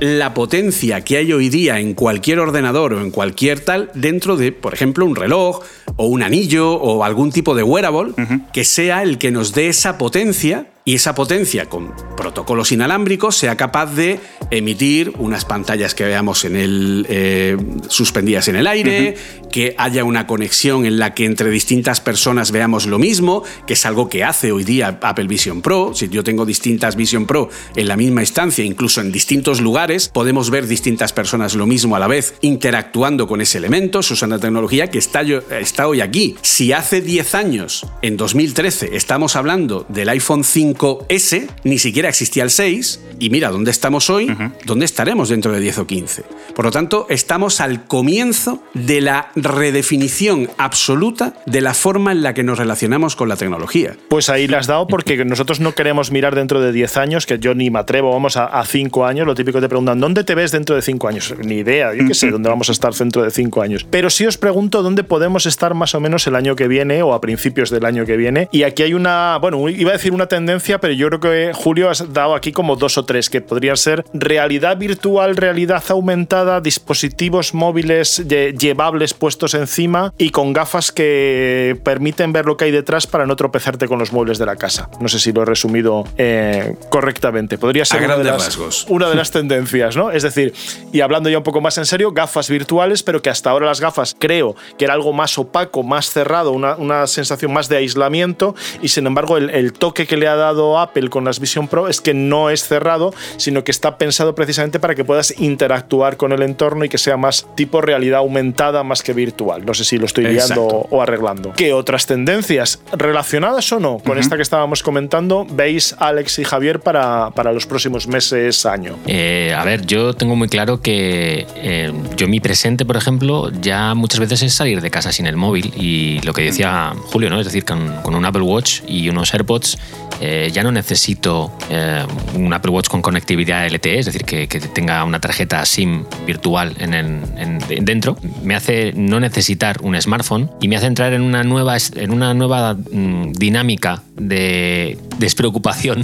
la 0.00 0.34
potencia 0.34 1.02
que 1.02 1.16
hay 1.16 1.32
hoy 1.32 1.48
día 1.48 1.78
en 1.78 1.94
cualquier 1.94 2.38
ordenador 2.38 2.94
o 2.94 3.00
en 3.00 3.10
cualquier 3.10 3.60
tal 3.60 3.90
dentro 3.94 4.36
de, 4.36 4.52
por 4.52 4.74
ejemplo, 4.74 5.06
un 5.06 5.16
reloj 5.16 5.60
o 5.96 6.06
un 6.06 6.22
anillo 6.22 6.72
o 6.72 7.04
algún 7.04 7.32
tipo 7.32 7.54
de 7.54 7.62
wearable 7.62 8.12
que 8.52 8.64
sea 8.64 9.02
el 9.02 9.18
que 9.18 9.30
nos 9.30 9.52
dé 9.54 9.68
esa 9.68 9.96
potencia 9.96 10.66
y 10.86 10.94
esa 10.94 11.16
potencia 11.16 11.66
con 11.66 11.92
protocolos 12.16 12.70
inalámbricos 12.70 13.36
sea 13.36 13.56
capaz 13.56 13.86
de 13.86 14.20
emitir 14.52 15.12
unas 15.18 15.44
pantallas 15.44 15.96
que 15.96 16.04
veamos 16.04 16.44
en 16.44 16.54
el, 16.54 17.04
eh, 17.08 17.56
suspendidas 17.88 18.46
en 18.46 18.54
el 18.54 18.68
aire, 18.68 19.16
que 19.50 19.74
haya 19.78 20.04
una 20.04 20.28
conexión 20.28 20.86
en 20.86 21.00
la 21.00 21.12
que 21.12 21.24
entre 21.24 21.50
distintas 21.50 22.00
personas 22.00 22.52
veamos 22.52 22.86
lo 22.86 23.00
mismo, 23.00 23.42
que 23.66 23.72
es 23.72 23.84
algo 23.84 24.08
que 24.08 24.22
hace 24.22 24.52
hoy 24.52 24.62
día 24.62 25.00
Apple 25.02 25.26
Vision 25.26 25.60
Pro. 25.60 25.90
Si 25.92 26.08
yo 26.08 26.22
tengo 26.22 26.46
distintas 26.46 26.94
Vision 26.94 27.26
Pro 27.26 27.50
en 27.74 27.88
la 27.88 27.96
misma 27.96 28.20
instancia, 28.20 28.64
incluso 28.64 29.00
en 29.00 29.10
distintos 29.10 29.60
lugares, 29.60 30.08
podemos 30.08 30.50
ver 30.50 30.68
distintas 30.68 31.12
personas 31.12 31.56
lo 31.56 31.66
mismo 31.66 31.96
a 31.96 31.98
la 31.98 32.06
vez 32.06 32.34
interactuando 32.42 33.26
con 33.26 33.40
ese 33.40 33.58
elemento. 33.58 34.00
Una 34.22 34.38
tecnología 34.38 34.88
que 34.88 34.98
está, 34.98 35.22
está 35.22 35.88
hoy 35.88 36.00
aquí. 36.00 36.36
Si 36.42 36.72
hace 36.72 37.00
10 37.00 37.34
años, 37.34 37.86
en 38.02 38.16
2013, 38.16 38.96
estamos 38.96 39.34
hablando 39.34 39.84
del 39.88 40.08
iPhone 40.10 40.44
5, 40.44 40.75
s 41.08 41.48
ni 41.64 41.78
siquiera 41.78 42.08
existía 42.08 42.42
el 42.42 42.50
6, 42.50 43.00
y 43.18 43.30
mira 43.30 43.50
dónde 43.50 43.70
estamos 43.70 44.10
hoy, 44.10 44.34
dónde 44.64 44.84
estaremos 44.84 45.28
dentro 45.28 45.52
de 45.52 45.60
10 45.60 45.78
o 45.78 45.86
15. 45.86 46.24
Por 46.54 46.64
lo 46.64 46.70
tanto, 46.70 47.06
estamos 47.08 47.60
al 47.60 47.84
comienzo 47.84 48.62
de 48.74 49.00
la 49.00 49.30
redefinición 49.34 50.50
absoluta 50.58 51.34
de 51.46 51.60
la 51.60 51.74
forma 51.74 52.12
en 52.12 52.22
la 52.22 52.34
que 52.34 52.42
nos 52.42 52.58
relacionamos 52.58 53.16
con 53.16 53.28
la 53.28 53.36
tecnología. 53.36 53.96
Pues 54.08 54.28
ahí 54.28 54.48
la 54.48 54.58
has 54.58 54.66
dado 54.66 54.86
porque 54.86 55.24
nosotros 55.24 55.60
no 55.60 55.74
queremos 55.74 56.10
mirar 56.10 56.34
dentro 56.34 56.60
de 56.60 56.72
10 56.72 56.96
años, 56.96 57.26
que 57.26 57.38
yo 57.38 57.54
ni 57.54 57.70
me 57.70 57.78
atrevo, 57.78 58.12
vamos 58.12 58.36
a, 58.36 58.64
5 58.64 59.06
años, 59.06 59.26
lo 59.26 59.34
típico 59.34 59.60
te 59.60 59.68
preguntan, 59.68 60.00
¿dónde 60.00 60.24
te 60.24 60.34
ves 60.34 60.50
dentro 60.52 60.76
de 60.76 60.82
5 60.82 61.08
años? 61.08 61.34
Ni 61.38 61.56
idea, 61.56 61.94
yo 61.94 62.06
qué 62.06 62.14
sé 62.14 62.30
dónde 62.30 62.48
vamos 62.48 62.68
a 62.68 62.72
estar 62.72 62.92
dentro 62.94 63.22
de 63.22 63.30
5 63.30 63.62
años. 63.62 63.86
Pero 63.88 64.10
sí 64.10 64.26
os 64.26 64.38
pregunto 64.38 64.82
dónde 64.82 65.04
podemos 65.04 65.46
estar 65.46 65.74
más 65.74 65.94
o 65.94 66.00
menos 66.00 66.26
el 66.26 66.34
año 66.34 66.56
que 66.56 66.68
viene 66.68 67.02
o 67.02 67.14
a 67.14 67.20
principios 67.20 67.70
del 67.70 67.84
año 67.84 68.04
que 68.04 68.16
viene. 68.16 68.48
Y 68.52 68.64
aquí 68.64 68.82
hay 68.82 68.94
una, 68.94 69.38
bueno, 69.40 69.68
iba 69.68 69.90
a 69.90 69.94
decir 69.94 70.12
una 70.12 70.26
tendencia 70.26 70.65
pero 70.80 70.92
yo 70.92 71.08
creo 71.08 71.20
que 71.20 71.52
Julio 71.54 71.88
has 71.90 72.12
dado 72.12 72.34
aquí 72.34 72.52
como 72.52 72.76
dos 72.76 72.98
o 72.98 73.04
tres 73.04 73.30
que 73.30 73.40
podrían 73.40 73.76
ser 73.76 74.04
realidad 74.12 74.76
virtual, 74.76 75.36
realidad 75.36 75.82
aumentada, 75.88 76.60
dispositivos 76.60 77.54
móviles 77.54 78.26
llevables 78.26 79.14
puestos 79.14 79.54
encima 79.54 80.12
y 80.18 80.30
con 80.30 80.52
gafas 80.52 80.92
que 80.92 81.78
permiten 81.84 82.32
ver 82.32 82.46
lo 82.46 82.56
que 82.56 82.66
hay 82.66 82.70
detrás 82.70 83.06
para 83.06 83.26
no 83.26 83.36
tropezarte 83.36 83.86
con 83.86 83.98
los 83.98 84.12
muebles 84.12 84.38
de 84.38 84.46
la 84.46 84.56
casa. 84.56 84.90
No 85.00 85.08
sé 85.08 85.18
si 85.18 85.32
lo 85.32 85.42
he 85.42 85.44
resumido 85.44 86.04
eh, 86.18 86.74
correctamente. 86.90 87.58
Podría 87.58 87.84
ser 87.84 88.04
una 88.04 88.16
de, 88.16 88.24
las, 88.24 88.86
una 88.88 89.08
de 89.08 89.14
las 89.14 89.30
tendencias, 89.30 89.96
¿no? 89.96 90.10
Es 90.10 90.22
decir, 90.22 90.52
y 90.92 91.00
hablando 91.00 91.30
ya 91.30 91.38
un 91.38 91.44
poco 91.44 91.60
más 91.60 91.78
en 91.78 91.86
serio, 91.86 92.12
gafas 92.12 92.50
virtuales, 92.50 93.02
pero 93.02 93.22
que 93.22 93.30
hasta 93.30 93.50
ahora 93.50 93.66
las 93.66 93.80
gafas 93.80 94.16
creo 94.18 94.56
que 94.78 94.84
era 94.84 94.94
algo 94.94 95.12
más 95.12 95.38
opaco, 95.38 95.82
más 95.82 96.10
cerrado, 96.10 96.52
una, 96.52 96.76
una 96.76 97.06
sensación 97.06 97.52
más 97.52 97.68
de 97.68 97.76
aislamiento 97.76 98.54
y 98.82 98.88
sin 98.88 99.06
embargo 99.06 99.36
el, 99.36 99.50
el 99.50 99.72
toque 99.72 100.06
que 100.06 100.16
le 100.16 100.28
ha 100.28 100.36
dado 100.36 100.55
Apple 100.78 101.08
con 101.08 101.24
las 101.24 101.40
Vision 101.40 101.68
Pro 101.68 101.88
es 101.88 102.00
que 102.00 102.14
no 102.14 102.50
es 102.50 102.66
cerrado, 102.66 103.12
sino 103.36 103.64
que 103.64 103.70
está 103.70 103.98
pensado 103.98 104.34
precisamente 104.34 104.80
para 104.80 104.94
que 104.94 105.04
puedas 105.04 105.38
interactuar 105.38 106.16
con 106.16 106.32
el 106.32 106.42
entorno 106.42 106.84
y 106.84 106.88
que 106.88 106.98
sea 106.98 107.16
más 107.16 107.46
tipo 107.54 107.80
realidad 107.80 108.18
aumentada 108.18 108.82
más 108.82 109.02
que 109.02 109.12
virtual. 109.12 109.64
No 109.64 109.74
sé 109.74 109.84
si 109.84 109.98
lo 109.98 110.06
estoy 110.06 110.26
guiando 110.26 110.64
o 110.64 111.02
arreglando. 111.02 111.52
¿Qué 111.56 111.72
otras 111.72 112.06
tendencias 112.06 112.80
relacionadas 112.92 113.70
o 113.72 113.80
no 113.80 113.98
con 113.98 114.18
esta 114.18 114.36
que 114.36 114.42
estábamos 114.42 114.82
comentando 114.82 115.46
veis 115.48 115.94
Alex 115.98 116.38
y 116.38 116.44
Javier 116.44 116.80
para, 116.80 117.30
para 117.30 117.52
los 117.52 117.66
próximos 117.66 118.06
meses, 118.06 118.66
año? 118.66 118.96
Eh, 119.06 119.54
a 119.56 119.64
ver, 119.64 119.86
yo 119.86 120.14
tengo 120.14 120.36
muy 120.36 120.48
claro 120.48 120.80
que 120.80 121.46
eh, 121.56 121.92
yo 122.16 122.28
mi 122.28 122.40
presente, 122.40 122.84
por 122.84 122.96
ejemplo, 122.96 123.50
ya 123.60 123.94
muchas 123.94 124.20
veces 124.20 124.42
es 124.42 124.54
salir 124.54 124.80
de 124.80 124.90
casa 124.90 125.12
sin 125.12 125.26
el 125.26 125.36
móvil 125.36 125.72
y 125.76 126.20
lo 126.22 126.32
que 126.32 126.42
decía 126.42 126.92
Julio, 127.06 127.30
¿no? 127.30 127.38
Es 127.38 127.46
decir, 127.46 127.64
con, 127.64 127.92
con 128.02 128.14
un 128.14 128.24
Apple 128.24 128.42
Watch 128.42 128.80
y 128.86 129.08
unos 129.08 129.32
AirPods 129.32 129.78
eh, 130.20 130.45
ya 130.50 130.62
no 130.62 130.72
necesito 130.72 131.52
eh, 131.70 132.04
un 132.34 132.52
Apple 132.52 132.70
Watch 132.70 132.88
con 132.88 133.02
conectividad 133.02 133.66
LTE, 133.66 133.98
es 133.98 134.06
decir, 134.06 134.24
que, 134.24 134.46
tenga 134.46 135.04
una 135.04 135.20
tarjeta 135.20 135.64
SIM 135.64 136.04
virtual 136.26 136.74
en, 136.78 137.84
dentro. 137.84 138.16
Me 138.42 138.54
hace 138.54 138.92
no 138.94 139.20
necesitar 139.20 139.78
un 139.82 140.00
smartphone 140.00 140.50
y 140.60 140.68
me 140.68 140.76
hace 140.76 140.86
entrar 140.86 141.12
en 141.12 141.22
una 141.22 141.42
nueva, 141.42 141.76
en 141.94 142.10
una 142.10 142.34
nueva 142.34 142.74
mm, 142.74 143.32
dinámica 143.32 144.02
de 144.16 144.98
despreocupación 145.18 146.02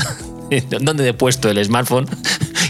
dónde 0.80 1.08
he 1.08 1.14
puesto 1.14 1.48
el 1.48 1.64
smartphone 1.64 2.06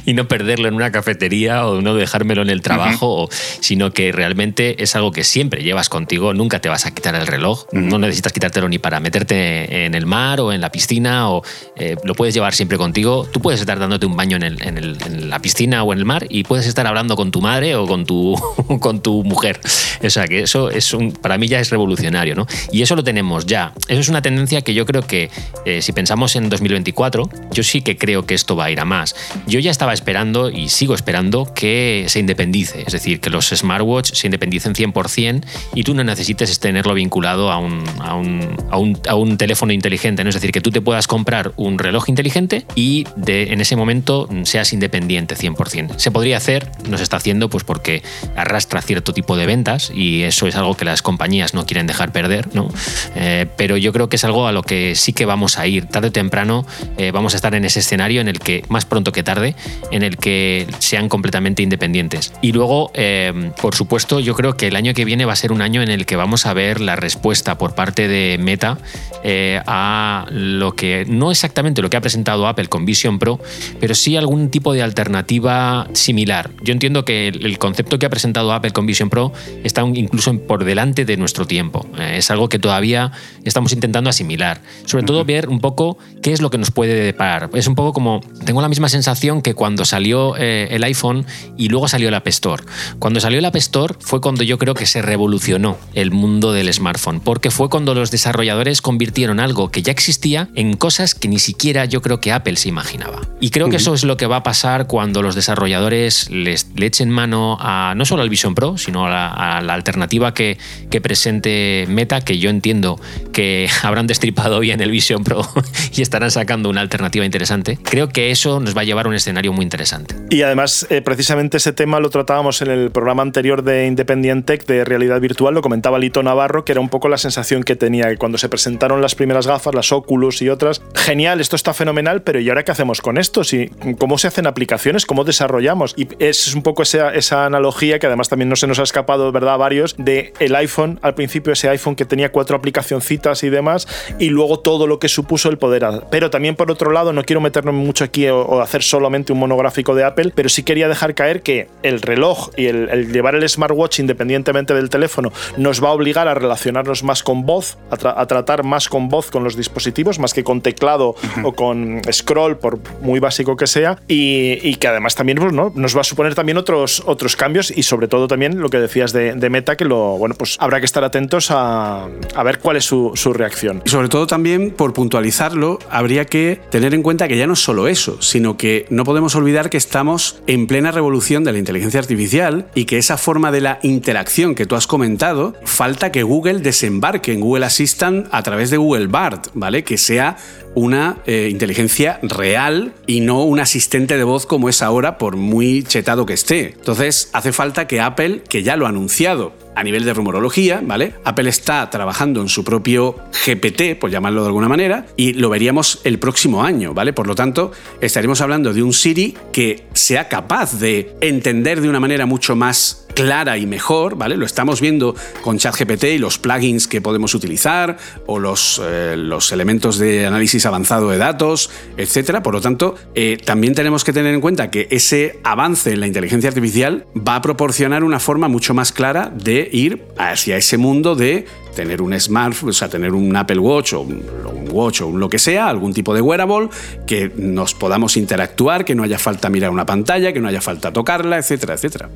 y 0.07 0.15
no 0.15 0.29
perderlo 0.29 0.69
en 0.69 0.75
una 0.75 0.91
cafetería 0.93 1.67
o 1.67 1.81
no 1.81 1.95
dejármelo 1.95 2.43
en 2.43 2.51
el 2.51 2.63
trabajo, 2.63 3.29
sino 3.61 3.93
que 3.93 4.13
realmente 4.13 4.83
es 4.83 4.97
algo 4.97 5.13
que 5.13 5.25
siempre 5.25 5.63
llevas 5.63 5.89
contigo, 5.89 6.35
nunca 6.35 6.61
te 6.61 6.69
vas 6.69 6.87
a 6.87 6.95
quitar 6.95 7.15
el 7.15 7.27
reloj, 7.27 7.67
no 7.73 7.99
necesitas 7.99 8.33
quitártelo 8.33 8.69
ni 8.69 8.79
para 8.79 9.01
meterte 9.01 9.87
en 9.87 9.95
el 9.95 10.07
mar 10.07 10.41
o 10.41 10.53
en 10.53 10.61
la 10.61 10.71
piscina, 10.71 11.31
o 11.31 11.43
eh, 11.77 11.97
lo 12.05 12.15
puedes 12.15 12.35
llevar 12.35 12.55
siempre 12.55 12.79
contigo. 12.79 13.27
Tú 13.33 13.41
puedes 13.41 13.61
estar 13.61 13.79
dándote 13.79 14.07
un 14.07 14.17
baño 14.17 14.39
en, 14.41 15.29
la 15.31 15.39
piscina 15.41 15.83
o 15.83 15.93
en 15.93 15.99
el 15.99 16.05
mar 16.05 16.27
y 16.29 16.45
puedes 16.45 16.67
estar 16.67 16.87
hablando 16.87 17.17
con 17.17 17.31
tu 17.31 17.41
madre 17.41 17.77
o 17.77 17.87
con 17.87 18.05
tu, 18.05 18.37
con 18.81 19.01
tu 19.01 19.23
mujer. 19.25 19.61
O 20.03 20.11
sea, 20.11 20.27
que 20.27 20.41
eso 20.41 20.71
es 20.71 20.93
un, 20.95 21.13
para 21.13 21.39
mí 21.39 21.49
ya 21.49 21.61
es 21.61 21.71
revolucionario, 21.71 22.35
¿no? 22.35 22.47
Y 22.71 22.83
eso 22.83 22.97
lo 22.97 23.05
tenemos 23.05 23.47
ya. 23.47 23.73
Eso 23.89 24.01
es 24.01 24.09
una 24.09 24.23
tendencia 24.23 24.63
que 24.63 24.75
yo 24.75 24.87
creo 24.87 25.03
que 25.03 25.31
eh, 25.65 25.83
si 25.83 25.93
pensamos 25.93 26.37
en 26.37 26.49
2024, 26.49 27.29
yo 27.53 27.63
sí 27.63 27.83
que 27.83 27.97
creo 27.97 28.27
que 28.27 28.35
esto 28.35 28.57
va 28.57 28.67
a 28.67 28.71
ir 28.71 28.81
a 28.81 28.85
más. 28.85 29.15
Yo 29.47 29.61
ya 29.61 29.71
estaba 29.71 29.92
esperando 29.93 30.51
y 30.51 30.69
sigo 30.69 30.95
esperando 30.95 31.53
que 31.55 32.05
se 32.09 32.19
independice, 32.19 32.85
es 32.87 32.93
decir, 32.93 33.21
que 33.21 33.31
los 33.31 33.49
smartwatch 33.49 34.13
se 34.13 34.27
independicen 34.27 34.75
100% 34.75 35.45
y 35.75 35.83
tú 35.83 35.95
no 35.95 36.05
necesites 36.05 36.59
tenerlo 36.61 36.95
vinculado 36.95 37.51
a 37.51 37.59
un, 37.59 37.83
a 38.01 38.15
un, 38.15 38.99
a 39.09 39.15
un, 39.15 39.37
teléfono 39.37 39.73
inteligente, 39.73 40.23
¿no? 40.25 40.31
es 40.31 40.35
decir, 40.35 40.53
que 40.53 40.61
tú 40.61 40.71
te 40.71 40.81
puedas 40.81 41.07
comprar 41.07 41.53
un 41.57 41.79
reloj 41.79 42.09
inteligente 42.09 42.65
y 42.75 43.07
de, 43.17 43.53
en 43.53 43.61
ese 43.61 43.77
momento 43.77 44.29
seas 44.45 44.73
independiente 44.73 45.35
100%. 45.35 45.99
Se 45.99 46.11
podría 46.11 46.37
hacer, 46.37 46.71
no 46.89 46.97
se 46.97 47.03
está 47.03 47.17
haciendo 47.17 47.49
pues 47.49 47.65
porque 47.65 48.03
arrastra 48.37 48.83
cierto 48.83 49.13
tipo 49.13 49.37
de 49.37 49.47
ventas 49.47 49.91
y 49.95 50.23
eso 50.23 50.47
es 50.47 50.57
algo 50.57 50.77
que 50.77 50.85
las 50.85 51.03
compañías 51.03 51.55
no 51.55 51.67
quieren 51.67 51.87
dejar 51.87 52.13
perder, 52.13 52.55
¿no? 52.55 52.69
Eh, 53.17 53.47
pero 53.57 53.77
yo 53.77 53.93
creo 53.93 54.09
que 54.09 54.17
es 54.17 54.25
algo 54.25 54.47
a 54.47 54.53
lo 54.53 54.63
que 54.63 54.95
sí 54.95 55.13
que 55.13 55.27
vamos 55.27 55.59
a 55.59 55.67
ir 55.67 55.87
tarde 55.87 56.09
o 56.09 56.13
temprano, 56.13 56.67
eh, 56.97 57.11
vamos 57.11 57.35
a 57.35 57.37
estar 57.37 57.55
en 57.55 57.65
ese 57.65 57.81
escenario 57.81 58.21
en 58.21 58.29
el 58.29 58.39
que, 58.39 58.65
más 58.69 58.85
pronto 58.85 59.13
que 59.13 59.23
tarde, 59.23 59.55
en 59.91 60.03
el 60.03 60.17
que 60.17 60.67
sean 60.79 61.09
completamente 61.09 61.63
independientes. 61.63 62.33
Y 62.43 62.53
luego, 62.53 62.91
eh, 62.95 63.51
por 63.61 63.75
supuesto, 63.75 64.21
yo 64.21 64.35
creo 64.35 64.57
que 64.57 64.69
el 64.69 64.77
año 64.77 64.95
que 64.95 65.05
viene 65.05 65.25
va 65.25 65.33
a 65.33 65.37
ser 65.37 65.53
un 65.53 65.63
año 65.63 65.83
en 65.83 65.91
el 65.91 66.07
que 66.07 66.17
vamos 66.17 66.47
a 66.47 66.55
ver 66.55 66.81
la 66.81 66.97
respuesta 66.97 67.59
por 67.59 67.75
parte 67.75 68.09
de 68.09 68.39
Meta 68.39 68.79
eh, 69.25 69.61
a 69.67 70.27
lo 70.31 70.75
que, 70.75 71.05
no 71.09 71.31
exactamente 71.31 71.83
lo 71.83 71.91
que 71.91 71.97
ha 71.97 72.01
presentado 72.01 72.47
Apple 72.47 72.69
con 72.69 72.85
Vision 72.85 73.19
Pro, 73.19 73.41
pero 73.81 73.95
sí 73.95 74.17
algún 74.17 74.51
tipo 74.51 74.73
de 74.73 74.83
alternativa 74.83 75.87
similar. 75.93 76.51
Yo 76.63 76.73
entiendo 76.73 77.05
que 77.05 77.29
el, 77.29 77.59
concepto 77.59 77.99
que 77.99 78.07
ha 78.07 78.11
presentado 78.11 78.53
Apple 78.53 78.73
con 78.73 78.87
Vision 78.87 79.11
Pro 79.11 79.33
está 79.63 79.83
incluso 79.83 80.37
por 80.39 80.65
delante 80.65 81.05
de 81.05 81.17
nuestro 81.17 81.47
tiempo. 81.47 81.87
Eh, 81.99 82.15
es 82.19 82.31
algo 82.31 82.49
que 82.49 82.59
todavía 82.59 83.13
estamos 83.45 83.73
intentando 83.73 84.11
asimilar. 84.11 84.61
Sobre 84.85 85.05
todo 85.05 85.25
ver 85.25 85.49
un 85.49 85.61
poco 85.61 85.99
qué 86.23 86.33
es 86.33 86.41
lo 86.41 86.51
que 86.51 86.59
nos 86.59 86.71
puede 86.71 86.95
deparar. 86.95 87.51
Es 87.55 87.67
un 87.67 87.75
poco 87.75 87.93
como, 87.93 88.21
tengo 88.45 88.61
la 88.61 88.69
misma 88.69 88.89
sensación 88.89 89.43
que 89.43 89.55
cuando 89.55 89.72
salió 89.85 90.37
eh, 90.37 90.69
el 90.71 90.85
iPhone 90.85 91.27
y 91.57 91.69
luego 91.69 91.89
salió 91.89 92.09
el 92.09 92.15
App 92.15 92.29
Store. 92.29 92.63
Cuando 92.99 93.21
salió 93.21 93.39
el 93.39 93.45
App 93.45 93.57
Store 93.57 93.95
fue 93.99 94.21
cuando 94.21 94.45
yo 94.45 94.59
creo 94.59 94.75
que 94.75 94.87
se 94.87 95.03
revolucionó 95.03 95.77
el 95.95 96.11
mundo 96.11 96.53
del 96.53 96.73
smartphone, 96.73 97.21
porque 97.21 97.51
fue 97.51 97.69
cuando 97.69 97.95
los 97.95 98.11
desarrolladores 98.11 98.83
convirtieron 98.83 99.41
algo 99.41 99.71
que 99.71 99.83
ya 99.83 99.93
existía 99.93 100.49
en 100.55 100.77
cosas 100.77 101.15
que 101.15 101.29
ni 101.29 101.39
siquiera 101.39 101.85
yo 101.85 102.03
creo 102.03 102.21
que 102.21 102.33
Apple 102.33 102.57
se 102.57 102.69
imaginaba. 102.69 103.21
Y 103.41 103.51
creo 103.51 103.69
que 103.69 103.77
eso 103.77 103.95
es 103.95 104.05
lo 104.05 104.17
que 104.17 104.27
va 104.27 104.37
a 104.37 104.43
pasar 104.43 104.87
cuando 104.87 105.23
los 105.23 105.35
desarrolladores 105.35 106.31
les, 106.31 106.69
le 106.77 106.87
echen 106.87 107.11
mano 107.11 107.57
a 107.61 107.95
no 107.97 108.05
solo 108.05 108.23
al 108.23 108.29
Vision 108.29 108.55
Pro, 108.55 108.79
sino 108.79 109.07
a 109.07 109.11
la, 109.11 109.61
la 109.61 109.75
alternativa 109.75 110.35
que, 110.35 110.59
que 110.91 111.01
presente 111.01 111.87
Meta, 111.89 112.21
que 112.21 112.39
yo 112.39 112.51
entiendo 112.51 113.01
que 113.33 113.69
habrán 113.83 114.07
destripado 114.07 114.61
bien 114.61 114.81
el 114.81 114.91
Vision 114.91 115.25
Pro 115.25 115.47
y 115.95 116.03
estarán 116.03 116.31
sacando 116.31 116.71
una 116.71 116.81
alternativa 116.81 117.25
interesante, 117.25 117.79
creo 117.83 118.09
que 118.09 118.31
eso 118.31 118.61
nos 118.61 118.77
va 118.77 118.83
a 118.83 118.85
llevar 118.85 119.07
a 119.07 119.09
un 119.09 119.15
escenario 119.15 119.53
muy 119.53 119.62
interesante. 119.63 120.15
Y 120.31 120.43
además, 120.43 120.87
eh, 120.91 121.01
precisamente 121.03 121.57
ese 121.57 121.73
tema 121.73 122.01
lo 122.01 122.11
tratábamos 122.11 122.61
en 122.63 122.71
el 122.71 122.91
programa 122.91 123.23
anterior 123.23 123.63
de 123.63 123.87
Independent 123.87 124.45
Tech 124.45 124.67
de 124.67 124.85
realidad 124.85 125.21
virtual, 125.21 125.55
lo 125.55 125.63
comentaba 125.63 125.99
Lito 125.99 126.23
Navarro, 126.23 126.65
que 126.65 126.73
era 126.73 126.81
un 126.81 126.89
poco 126.89 127.09
la 127.09 127.19
sensación 127.19 127.63
que 127.63 127.77
tenía 127.77 128.09
que 128.11 128.17
cuando 128.17 128.39
se 128.39 128.49
presentaron 128.49 129.01
las 129.01 129.15
primeras 129.15 129.47
gafas, 129.47 129.75
las 129.75 129.93
Oculus 129.93 130.43
y 130.43 130.49
otras, 130.49 130.83
genial, 130.95 131.41
esto 131.41 131.57
está 131.57 131.75
fenomenal, 131.75 132.23
pero 132.23 132.41
¿y 132.41 132.49
ahora 132.49 132.65
qué 132.65 132.73
hacemos 132.73 133.01
con 133.01 133.19
esto? 133.19 133.43
¿Y 133.53 133.71
¿Cómo 133.99 134.19
se 134.19 134.29
hacen 134.29 134.47
aplicaciones? 134.47 135.07
¿Cómo 135.07 135.25
desarrollamos? 135.25 135.95
Y 135.97 136.09
es 136.19 136.55
un 136.55 136.63
poco 136.63 136.83
esa, 136.83 137.15
esa 137.15 137.47
analogía 137.47 137.99
que 137.99 138.07
además 138.07 138.29
también 138.29 138.49
no 138.49 138.57
se 138.57 138.67
nos 138.67 138.79
ha 138.79 138.83
escapado, 138.83 139.31
¿verdad? 139.33 139.59
varios, 139.59 139.95
de 139.99 140.33
el 140.39 140.55
iPhone, 140.57 140.99
al 141.03 141.15
principio 141.15 141.53
ese 141.53 141.69
iPhone 141.69 141.97
que 141.97 142.05
tenía 142.05 142.33
cuatro 142.33 142.57
aplicacioncitas 142.57 143.43
y 143.45 143.51
demás, 143.51 143.87
y 144.19 144.31
luego 144.31 144.61
todo 144.61 144.87
lo 144.87 144.99
que 144.99 145.09
supuso 145.09 145.49
el 145.49 145.59
poder. 145.59 145.83
Pero 146.11 146.31
también 146.31 146.57
por 146.57 146.71
otro 146.71 146.93
lado, 146.93 147.13
no 147.13 147.25
quiero 147.25 147.41
meternos 147.41 147.75
mucho 147.75 148.05
aquí 148.05 148.29
o, 148.29 148.61
hacer 148.61 148.83
solamente 148.83 149.33
un 149.33 149.39
monográfico 149.53 149.95
de 149.95 150.05
Apple, 150.05 150.33
pero 150.35 150.49
sí 150.49 150.63
quería 150.63 150.89
dejar 150.89 151.15
caer 151.15 151.43
que 151.43 151.69
el 151.83 152.01
reloj 152.01 152.51
y 152.57 152.67
el, 152.67 153.13
llevar 153.13 153.35
el 153.35 153.49
smartwatch 153.49 154.01
independientemente 154.01 154.75
del 154.75 154.89
teléfono 154.89 155.31
nos 155.57 155.83
va 155.83 155.89
a 155.89 155.93
obligar 155.93 156.27
a 156.27 156.35
relacionarnos 156.35 157.03
más 157.03 157.23
con 157.23 157.45
voz, 157.45 157.79
a, 157.91 158.27
tratar 158.27 158.65
más 158.65 158.89
con 158.89 159.09
voz 159.09 159.31
con 159.31 159.45
los 159.45 159.57
dispositivos, 159.57 160.19
más 160.19 160.33
que 160.33 160.43
con 160.43 160.63
teclado 160.63 161.15
o 161.43 161.53
con 161.53 162.01
scroll, 162.11 162.57
por 162.57 162.79
muy 163.01 163.21
básico 163.21 163.57
que 163.57 163.67
sea, 163.67 163.99
y, 164.09 164.75
que 164.77 164.89
además 164.89 165.15
también 165.15 165.39
pues, 165.39 165.53
¿no? 165.53 165.71
nos 165.75 165.95
va 165.95 166.01
a 166.01 166.05
suponer 166.05 166.35
también 166.35 166.57
otros, 166.57 167.03
otros 167.07 167.37
cambios 167.37 167.71
y 167.71 167.83
sobre 167.83 168.09
todo 168.09 168.27
también 168.27 168.61
lo 168.61 168.71
que 168.71 168.79
decías 168.79 169.13
de, 169.13 169.35
de 169.35 169.51
Meta, 169.51 169.77
que 169.77 169.85
lo, 169.85 170.17
bueno, 170.19 170.35
pues 170.37 170.57
habrá 170.59 170.81
que 170.81 170.87
estar 170.87 171.05
atentos 171.05 171.51
a, 171.51 172.09
a 172.35 172.43
ver 172.43 172.59
cuál 172.59 172.77
es 172.77 172.85
su, 172.85 173.13
su, 173.15 173.33
reacción. 173.33 173.83
Y 173.85 173.91
sobre 173.91 174.09
todo 174.09 174.27
también, 174.27 174.71
por 174.71 174.93
puntualizarlo, 174.93 175.79
habría 175.91 176.25
que 176.25 176.61
tener 176.71 176.95
en 176.95 177.03
cuenta 177.03 177.29
que 177.29 177.37
ya 177.37 177.47
no 177.47 177.53
es 177.53 177.61
solo 177.61 177.89
eso, 177.89 178.21
sino 178.21 178.57
que 178.57 178.87
no 178.91 179.05
podemos 179.05 179.35
olvidar 179.35 179.42
que 179.43 179.77
estamos 179.77 180.41
en 180.47 180.67
plena 180.67 180.93
revolución 180.93 181.45
de 181.45 181.53
la 181.53 181.59
inteligencia 181.59 182.01
artificial 182.01 182.67
y 182.75 182.85
que 182.85 182.99
esa 182.99 183.19
forma 183.19 183.51
de 183.51 183.61
la 183.61 183.79
interacción 183.83 184.55
que 184.55 184.67
tú 184.67 184.77
has 184.77 184.87
comentado, 184.87 185.55
falta 185.65 186.13
que 186.13 186.23
Google 186.23 186.61
desembarque 186.61 187.33
en 187.33 187.41
Google 187.41 187.67
Assistant 187.67 188.29
a 188.31 188.43
través 188.43 188.71
de 188.71 188.77
Google 188.77 189.09
Bart, 189.09 189.49
¿vale? 189.55 189.85
Que 189.85 189.99
sea 189.99 190.37
una 190.75 191.19
eh, 191.27 191.49
inteligencia 191.51 192.19
real 192.23 192.95
y 193.07 193.21
no 193.21 193.43
un 193.43 193.61
asistente 193.61 194.17
de 194.17 194.25
voz 194.25 194.47
como 194.47 194.69
es 194.69 194.81
ahora, 194.81 195.19
por 195.19 195.37
muy 195.37 195.83
chetado 195.83 196.25
que 196.25 196.35
esté. 196.35 196.75
Entonces, 196.79 197.29
hace 197.33 197.53
falta 197.53 197.87
que 197.87 198.01
Apple, 198.01 198.43
que 198.49 198.63
ya 198.63 198.77
lo 198.77 198.87
ha 198.87 198.91
anunciado, 198.91 199.53
a 199.75 199.83
nivel 199.83 200.05
de 200.05 200.15
rumorología, 200.15 200.81
¿vale? 200.83 201.15
Apple 201.25 201.49
está 201.49 201.89
trabajando 201.91 202.41
en 202.41 202.49
su 202.49 202.65
propio 202.65 203.17
GPT, 203.47 203.99
por 203.99 204.11
llamarlo 204.11 204.43
de 204.43 204.49
alguna 204.49 204.69
manera, 204.69 205.07
y 205.17 205.35
lo 205.35 205.49
veríamos 205.49 206.01
el 206.05 206.19
próximo 206.19 206.63
año, 206.63 206.95
¿vale? 206.95 207.13
Por 207.13 207.27
lo 207.27 207.35
tanto, 207.35 207.73
estaremos 208.01 208.41
hablando 208.41 208.73
de 208.73 208.83
un 208.83 208.93
Siri 208.93 209.37
que 209.53 209.87
sea 209.95 210.29
capaz 210.29 210.79
de 210.79 211.15
entender 211.21 211.81
de 211.81 211.89
una 211.89 212.01
manera 212.01 212.27
mucho 212.27 212.57
más 212.57 213.07
clara 213.15 213.59
y 213.59 213.67
mejor, 213.67 214.17
¿vale? 214.17 214.37
Lo 214.37 214.47
estamos 214.47 214.81
viendo 214.81 215.15
con 215.43 215.59
ChatGPT 215.59 216.05
y 216.05 216.19
los 216.19 216.39
plugins 216.39 216.87
que 216.87 217.01
podemos 217.01 217.35
utilizar 217.35 217.97
o 218.27 218.39
los, 218.39 218.81
eh, 218.85 219.17
elementos 219.53 219.99
de 219.99 220.27
análisis 220.27 220.65
avanzado 220.67 221.11
de 221.11 221.19
datos, 221.19 221.71
etcétera. 221.97 222.43
Por 222.43 222.55
lo 222.55 222.61
tanto, 222.61 222.95
eh, 223.15 223.39
también 223.45 223.75
tenemos 223.75 224.05
que 224.05 224.13
tener 224.13 224.35
en 224.35 224.41
cuenta 224.41 224.71
que 224.71 224.89
ese 224.91 225.41
avance 225.45 225.93
en 225.93 226.01
la 226.01 226.07
inteligencia 226.07 226.49
artificial 226.49 227.07
va 227.17 227.37
a 227.37 227.43
proporcionar 227.43 228.05
una 228.05 228.21
forma 228.21 228.49
mucho 228.49 228.75
más 228.75 228.93
clara 228.93 229.33
de 229.35 229.69
ir 229.73 230.05
hacia 230.17 230.57
ese 230.57 230.79
mundo 230.79 231.15
de 231.15 231.47
tener 231.75 232.03
un 232.03 232.19
smartphone, 232.19 232.71
o 232.71 232.73
sea, 232.73 232.89
tener 232.89 233.13
un 233.13 233.35
Apple 233.35 233.59
Watch 233.59 233.95
o 233.95 234.01
un, 234.01 234.23
un, 234.47 234.69
Watch 234.71 235.03
o 235.03 235.09
un 235.09 235.21
lo 235.21 235.29
que 235.29 235.39
sea, 235.39 235.69
algún 235.69 235.93
tipo 235.93 236.15
de 236.15 236.21
wearable, 236.21 236.69
que 237.07 237.33
nos 237.35 237.75
podamos 237.75 238.17
interactuar, 238.17 238.85
que 238.85 238.95
no 238.95 239.03
haya 239.03 239.19
falta 239.19 239.49
mirar 239.49 239.71
una 239.71 239.87
pantalla, 239.87 240.33
que 240.33 240.41
no 240.41 240.49
haya 240.49 240.61
falta 240.61 240.93
tocarla, 240.93 241.39
etcétera, 241.39 241.75
etcétera. 241.75 242.11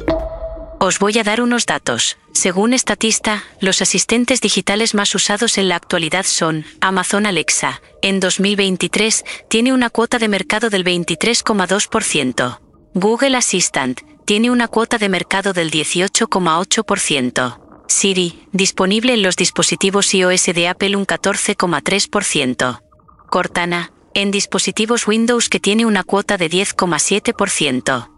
Os 0.78 0.98
voy 0.98 1.18
a 1.18 1.24
dar 1.24 1.40
unos 1.40 1.64
datos. 1.64 2.18
Según 2.32 2.74
Estatista, 2.74 3.42
los 3.60 3.80
asistentes 3.80 4.42
digitales 4.42 4.94
más 4.94 5.14
usados 5.14 5.56
en 5.56 5.70
la 5.70 5.76
actualidad 5.76 6.26
son 6.26 6.66
Amazon 6.82 7.24
Alexa. 7.24 7.80
En 8.02 8.20
2023 8.20 9.24
tiene 9.48 9.72
una 9.72 9.88
cuota 9.88 10.18
de 10.18 10.28
mercado 10.28 10.68
del 10.68 10.84
23,2%. 10.84 12.60
Google 12.92 13.38
Assistant 13.38 14.02
tiene 14.26 14.50
una 14.50 14.68
cuota 14.68 14.98
de 14.98 15.08
mercado 15.08 15.54
del 15.54 15.70
18,8%. 15.70 17.84
Siri, 17.88 18.46
disponible 18.52 19.14
en 19.14 19.22
los 19.22 19.36
dispositivos 19.36 20.12
iOS 20.12 20.44
de 20.46 20.68
Apple 20.68 20.96
un 20.96 21.06
14,3%. 21.06 22.82
Cortana, 23.30 23.92
en 24.12 24.30
dispositivos 24.30 25.06
Windows 25.06 25.48
que 25.48 25.60
tiene 25.60 25.86
una 25.86 26.04
cuota 26.04 26.36
de 26.36 26.50
10,7% 26.50 28.15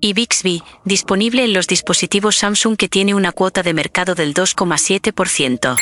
y 0.00 0.12
Bixby, 0.12 0.62
disponible 0.84 1.44
en 1.44 1.52
los 1.52 1.66
dispositivos 1.66 2.36
Samsung 2.36 2.76
que 2.76 2.88
tiene 2.88 3.14
una 3.14 3.32
cuota 3.32 3.62
de 3.62 3.74
mercado 3.74 4.14
del 4.14 4.34
2,7% 4.34 5.76